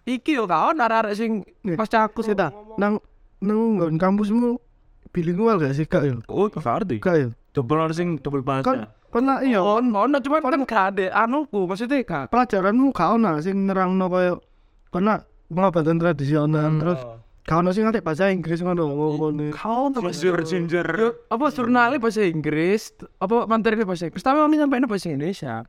iki 0.07 0.39
yo 0.39 0.47
kawan 0.47 0.79
arek-arek 0.79 1.13
sing 1.13 1.43
pas 1.77 1.91
aku 1.93 2.23
sih 2.25 2.33
Kita 2.33 2.49
nang 2.79 2.97
nang 3.43 3.59
nggon 3.77 3.99
kampusmu 3.99 4.55
bilingual 5.11 5.59
gak 5.59 5.75
sih 5.75 5.83
kak 5.85 6.07
yo? 6.07 6.23
Oh 6.31 6.47
gak 6.47 6.63
ngerti. 6.63 7.03
Kak 7.03 7.15
yo. 7.19 7.29
Double 7.51 7.83
orang 7.83 7.91
sing 7.91 8.07
double 8.23 8.39
Kan 8.41 8.63
bahasa. 8.63 8.87
kan 9.11 9.23
lah 9.27 9.43
iya 9.43 9.59
ono 9.59 10.07
ono 10.07 10.17
cuman 10.23 10.39
kan 10.39 10.63
gak 10.63 10.85
ada 10.95 11.27
anuku 11.27 11.67
maksudnya 11.67 11.99
gak 12.07 12.31
pelajaranmu 12.31 12.95
gak 12.95 13.19
ono 13.19 13.43
sing 13.43 13.67
nerangno 13.67 14.07
koyo 14.07 14.39
karena 14.87 15.19
pengobatan 15.51 15.99
tradisional 15.99 16.71
terus 16.79 16.99
gak 17.43 17.59
ono 17.59 17.75
sing 17.75 17.83
ngerti 17.83 17.99
bahasa 17.99 18.31
Inggris 18.31 18.63
ngono 18.63 18.87
ngono. 18.87 19.51
kau 19.51 19.91
Ginger 19.91 20.47
ginger. 20.47 20.87
Apa 21.27 21.51
jurnalnya 21.51 21.99
bahasa 21.99 22.23
Inggris 22.23 22.95
apa 23.19 23.43
materi 23.51 23.83
bahasa 23.83 24.07
Inggris 24.07 24.23
tapi 24.23 24.39
kami 24.39 24.55
sampai 24.55 24.87
bahasa 24.87 25.11
Indonesia 25.11 25.67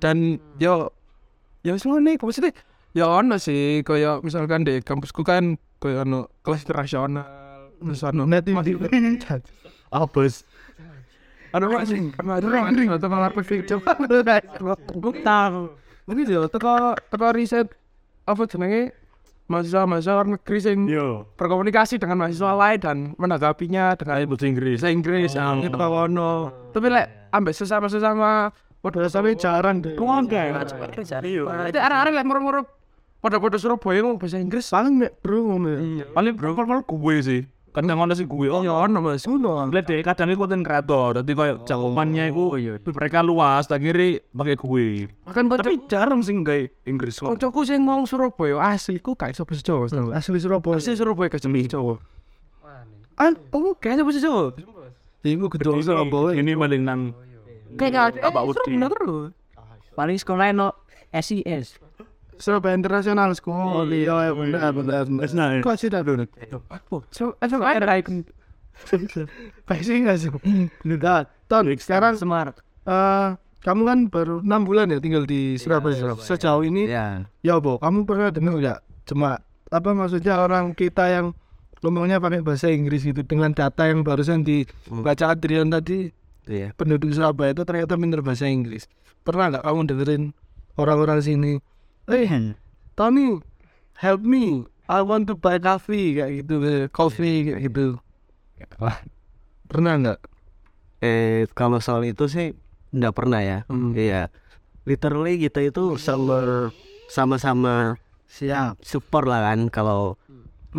dan 0.00 0.40
yo 0.56 0.90
yo 1.60 1.76
semua 1.76 2.00
nih 2.00 2.16
maksudnya 2.16 2.56
ya 2.96 3.06
ono 3.06 3.36
sih 3.36 3.84
kayak 3.86 4.24
misalkan 4.26 4.66
di 4.66 4.80
kampusku 4.82 5.22
kan 5.22 5.60
kayak 5.78 6.08
ono 6.08 6.26
kelas 6.42 6.66
internasional 6.66 7.70
terus 7.80 8.02
ono 8.04 8.24
Net 8.26 8.48
ini. 8.48 8.76
Abes. 9.90 10.44
ada 11.50 11.66
apa 11.66 11.82
sih 11.82 11.98
ada 12.14 12.46
orang 12.46 12.78
ini 12.78 12.86
atau 12.86 13.10
malah 13.10 13.34
perfect 13.34 13.74
coba 13.74 13.98
tahu 15.18 15.74
ini 16.06 16.22
dia 16.22 16.46
teko 16.46 16.94
teko 17.10 17.26
riset 17.34 17.66
apa 18.22 18.46
jenenge 18.46 18.94
mahasiswa 19.50 19.82
mahasiswa 19.82 20.14
luar 20.14 20.28
negeri 20.30 20.58
sing 20.62 20.78
Yo. 20.86 21.26
berkomunikasi 21.34 21.98
dengan 21.98 22.22
mahasiswa 22.22 22.54
lain 22.54 22.78
dan 22.78 22.96
menanggapinya 23.18 23.98
dengan 23.98 24.30
Bahasa 24.30 24.46
Inggris. 24.46 24.78
bahasa 24.78 24.94
Inggris 24.94 25.30
yang 25.34 25.58
itu 25.66 25.74
ono 25.74 26.32
tapi 26.70 26.86
lek 26.86 27.34
ambek 27.34 27.54
sesama 27.58 27.90
sesama 27.90 28.54
Padahal 28.80 29.12
sampe 29.12 29.36
jarang 29.36 29.84
deh. 29.84 29.92
keluarga 29.92 30.40
ya 30.40 30.52
Iya. 31.20 31.68
itu 31.68 31.76
arah-arah 31.76 32.12
lek 32.16 32.24
moro-moro 32.24 32.64
pada-pada 33.20 33.60
Surabaya 33.60 34.00
ngomong 34.00 34.16
bahasa 34.16 34.40
Inggris 34.40 34.72
Paling 34.72 34.96
mek 34.96 35.20
bro 35.20 35.44
ngono. 35.44 35.68
ya. 36.00 36.08
Paling 36.08 36.32
bro 36.32 36.56
kalau 36.56 36.80
gue 36.80 37.16
sih. 37.20 37.42
Kadang 37.70 38.02
ono 38.02 38.18
sing 38.18 38.26
gue. 38.26 38.50
Oh 38.50 38.66
ya 38.66 38.74
ono 38.74 38.98
mas 38.98 39.22
Ngono. 39.22 39.70
Lihat 39.70 39.86
deh, 39.86 40.02
kadang 40.02 40.26
itu 40.26 40.42
konten 40.42 40.66
kreator, 40.66 41.22
jadi 41.22 41.32
kayak 41.38 41.56
cakupannya 41.62 42.24
itu 42.34 42.90
mereka 42.90 43.22
luas, 43.22 43.70
tak 43.70 43.78
kiri 43.78 44.18
pakai 44.34 44.58
gue. 44.58 45.06
makan 45.22 45.44
Tapi 45.54 45.78
jarang 45.86 46.18
sih 46.18 46.34
kayak 46.42 46.74
Inggris 46.82 47.22
kok. 47.22 47.30
Kocokku 47.30 47.62
sing 47.62 47.86
ngomong 47.86 48.10
Surabaya 48.10 48.74
asliku 48.74 49.14
gak 49.14 49.38
iso 49.38 49.46
bahasa 49.46 49.62
Jawa. 49.62 49.86
Asli 50.10 50.42
Surabaya. 50.42 50.82
Asli 50.82 50.98
Surabaya 50.98 51.30
gak 51.30 51.44
Jawa. 51.68 51.94
An, 53.20 53.36
oh, 53.52 53.76
Kayaknya 53.76 54.02
bahasa 54.02 54.18
Jawa. 54.18 54.50
iku 55.22 55.46
gedung 55.52 55.78
Surabaya. 55.78 56.34
Ini 56.34 56.56
paling 56.56 56.82
nang 56.82 57.14
Kayak 57.76 57.90
gak 58.18 58.26
Apa 58.26 58.40
Udi? 58.42 58.78
terus. 58.78 59.30
paling 59.94 60.16
sekolah 60.16 60.50
no 60.50 60.68
SIS 61.12 61.76
Surabaya 62.40 62.72
International 62.72 63.36
School. 63.36 63.84
Iya, 63.92 64.32
benar 64.32 64.72
benar. 64.72 65.04
nah, 65.36 65.60
Kok 65.60 65.76
sih 65.76 65.92
dah 65.92 66.00
dulu? 66.00 66.24
So, 67.12 67.36
itu 67.36 67.56
ada 67.60 68.00
ikon. 68.00 68.24
Pasti 69.68 69.92
enggak 69.92 70.16
sih? 70.16 70.32
Udah, 70.88 71.28
Ton, 71.52 71.68
sekarang 71.76 72.16
smart 72.16 72.56
eh 72.88 73.36
kamu 73.60 73.82
kan 73.84 73.98
baru 74.08 74.40
enam 74.40 74.64
bulan 74.64 74.88
ya 74.88 74.96
tinggal 75.04 75.28
di 75.28 75.60
Surabaya. 75.60 76.16
Sejauh 76.16 76.64
ini, 76.64 76.88
Ya, 76.88 77.28
ya 77.44 77.60
Bo, 77.60 77.76
kamu 77.76 78.08
pernah 78.08 78.32
dengar 78.32 78.56
nggak? 78.56 78.78
Cuma 79.04 79.36
apa 79.68 79.90
maksudnya 79.92 80.40
orang 80.40 80.72
kita 80.72 81.12
yang 81.12 81.36
ngomongnya 81.84 82.24
pakai 82.24 82.40
bahasa 82.40 82.72
Inggris 82.72 83.04
gitu 83.04 83.20
dengan 83.20 83.52
data 83.52 83.84
yang 83.84 84.00
barusan 84.00 84.40
dibaca 84.40 85.36
Adrian 85.36 85.68
tadi 85.68 86.08
itu 86.44 86.52
ya. 86.66 86.68
penduduk 86.74 87.12
Surabaya 87.12 87.52
itu 87.52 87.62
ternyata 87.64 87.94
pintar 87.96 88.20
bahasa 88.24 88.48
Inggris. 88.48 88.88
Pernah 89.22 89.52
nggak 89.52 89.64
kamu 89.64 89.80
dengerin 89.90 90.22
orang-orang 90.80 91.20
sini? 91.20 91.52
Eh, 92.08 92.26
Tony, 92.96 93.38
help 94.00 94.22
me. 94.24 94.64
I 94.90 95.06
want 95.06 95.30
to 95.30 95.38
buy 95.38 95.62
coffee 95.62 96.18
kayak 96.18 96.42
gitu, 96.42 96.54
eh, 96.66 96.90
coffee 96.90 97.46
kayak 97.46 97.60
gitu. 97.70 98.00
Pernah 99.70 99.92
nggak? 100.02 100.20
Eh, 101.00 101.46
kalau 101.54 101.78
soal 101.78 102.02
itu 102.08 102.26
sih 102.26 102.56
nggak 102.90 103.14
pernah 103.14 103.40
ya. 103.40 103.58
Hmm. 103.70 103.94
Iya. 103.94 104.28
Literally 104.88 105.38
kita 105.38 105.62
itu 105.62 105.94
sama 106.00 106.72
sama-sama 107.06 108.00
Siap. 108.30 108.78
support 108.82 109.26
lah 109.26 109.42
kan 109.52 109.66
kalau 109.70 110.14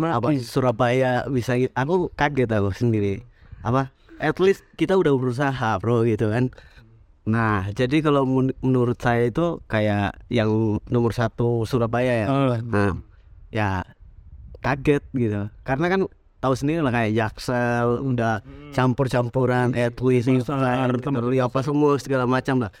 apa 0.00 0.32
Surabaya 0.40 1.28
bisa 1.28 1.52
gitu. 1.60 1.72
aku 1.76 2.08
kaget 2.16 2.48
aku 2.48 2.72
sendiri 2.72 3.14
apa 3.60 3.92
at 4.22 4.38
least 4.38 4.62
kita 4.78 4.94
udah 4.94 5.12
berusaha 5.18 5.76
bro 5.82 6.06
gitu 6.06 6.30
kan 6.30 6.48
Nah, 7.22 7.70
jadi 7.70 8.02
kalau 8.02 8.26
men- 8.26 8.58
menurut 8.66 8.98
saya 8.98 9.30
itu 9.30 9.62
kayak 9.70 10.26
yang 10.26 10.82
nomor 10.90 11.14
satu 11.14 11.62
Surabaya 11.62 12.26
ya. 12.26 12.26
Oh, 12.26 12.58
Nah, 12.66 12.98
ya 13.46 13.86
kaget 14.58 15.06
gitu. 15.14 15.46
Karena 15.62 15.86
kan 15.86 16.10
tahu 16.42 16.54
sendiri 16.58 16.82
lah 16.82 16.90
kayak 16.90 17.14
Jaksel 17.14 18.02
udah 18.02 18.42
campur-campuran 18.74 19.70
etnis 19.70 20.26
terus 20.26 20.50
apa 21.38 21.58
semua 21.62 21.94
segala 22.02 22.26
macam 22.26 22.66
lah. 22.66 22.74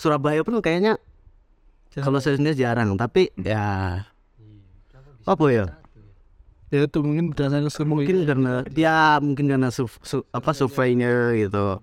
Surabaya 0.00 0.40
pun 0.40 0.56
kayaknya 0.64 0.96
kalau 2.00 2.16
saya 2.16 2.40
sendiri 2.40 2.56
jarang, 2.56 2.96
tapi 2.96 3.28
ya 3.36 4.08
apa 5.28 5.44
ya? 5.52 5.64
Ya 6.70 6.82
itu 6.86 6.98
mungkin 6.98 7.30
berdasarkan 7.30 7.70
semua 7.70 8.02
Mungkin 8.02 8.26
karena 8.26 8.66
ya 8.74 9.22
mungkin 9.22 9.46
karena 9.46 9.70
su- 9.70 10.02
su- 10.02 10.26
apa 10.34 10.50
surveinya 10.50 11.30
gitu. 11.38 11.78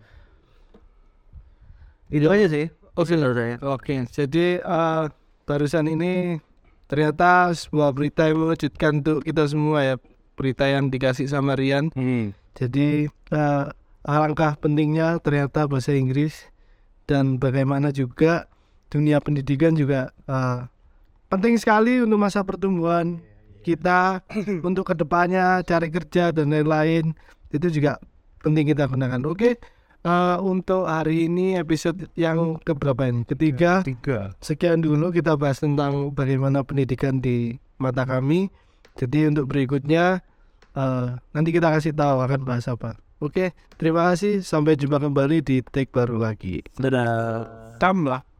Itu 2.13 2.27
aja 2.29 2.45
sih. 2.51 2.67
Oke, 2.93 3.17
saya. 3.17 3.57
oke. 3.57 4.05
Jadi 4.13 4.61
eh, 4.61 5.03
barusan 5.49 5.89
ini 5.89 6.37
ternyata 6.85 7.49
sebuah 7.49 7.89
berita 7.89 8.29
yang 8.29 8.45
mengejutkan 8.45 9.01
untuk 9.01 9.25
kita 9.25 9.49
semua 9.49 9.81
ya. 9.81 9.95
Berita 10.33 10.65
yang 10.65 10.89
dikasih 10.89 11.29
sama 11.29 11.53
Rian. 11.57 11.89
Jadi 12.53 13.07
eh, 13.09 13.65
alangkah 14.05 14.59
pentingnya 14.61 15.17
ternyata 15.23 15.65
bahasa 15.65 15.95
Inggris 15.95 16.49
dan 17.09 17.41
bagaimana 17.41 17.89
juga 17.89 18.45
dunia 18.93 19.17
pendidikan 19.17 19.73
juga 19.73 20.13
eh, 20.29 20.59
penting 21.33 21.57
sekali 21.57 21.97
untuk 21.97 22.21
masa 22.21 22.45
pertumbuhan 22.45 23.25
kita 23.63 24.21
untuk 24.67 24.91
ke 24.91 24.95
depannya 24.99 25.63
cari 25.63 25.87
kerja 25.87 26.35
dan 26.35 26.51
lain-lain 26.51 27.15
itu 27.55 27.67
juga 27.71 27.97
penting 28.43 28.67
kita 28.75 28.91
gunakan. 28.91 29.23
Oke, 29.23 29.55
eh, 30.03 30.37
untuk 30.43 30.85
hari 30.85 31.31
ini 31.31 31.55
episode 31.55 32.11
yang 32.19 32.59
keberapa 32.61 33.07
ini? 33.07 33.23
Ketiga. 33.23 33.81
Tiga. 33.87 34.35
Sekian 34.43 34.83
dulu 34.83 35.15
kita 35.15 35.39
bahas 35.39 35.63
tentang 35.63 36.11
bagaimana 36.11 36.61
pendidikan 36.67 37.23
di 37.23 37.55
mata 37.79 38.03
kami. 38.03 38.51
Jadi 38.99 39.31
untuk 39.31 39.47
berikutnya 39.47 40.19
eh, 40.75 41.07
nanti 41.31 41.49
kita 41.55 41.71
kasih 41.71 41.95
tahu 41.95 42.19
akan 42.19 42.43
bahas 42.43 42.67
apa. 42.67 42.99
Oke, 43.23 43.55
terima 43.79 44.11
kasih. 44.11 44.43
Sampai 44.43 44.75
jumpa 44.75 44.99
kembali 44.99 45.39
di 45.39 45.63
take 45.63 45.95
baru 45.95 46.19
lagi. 46.19 46.59
Dadah. 46.75 47.79
Tam 47.79 48.03
lah. 48.03 48.32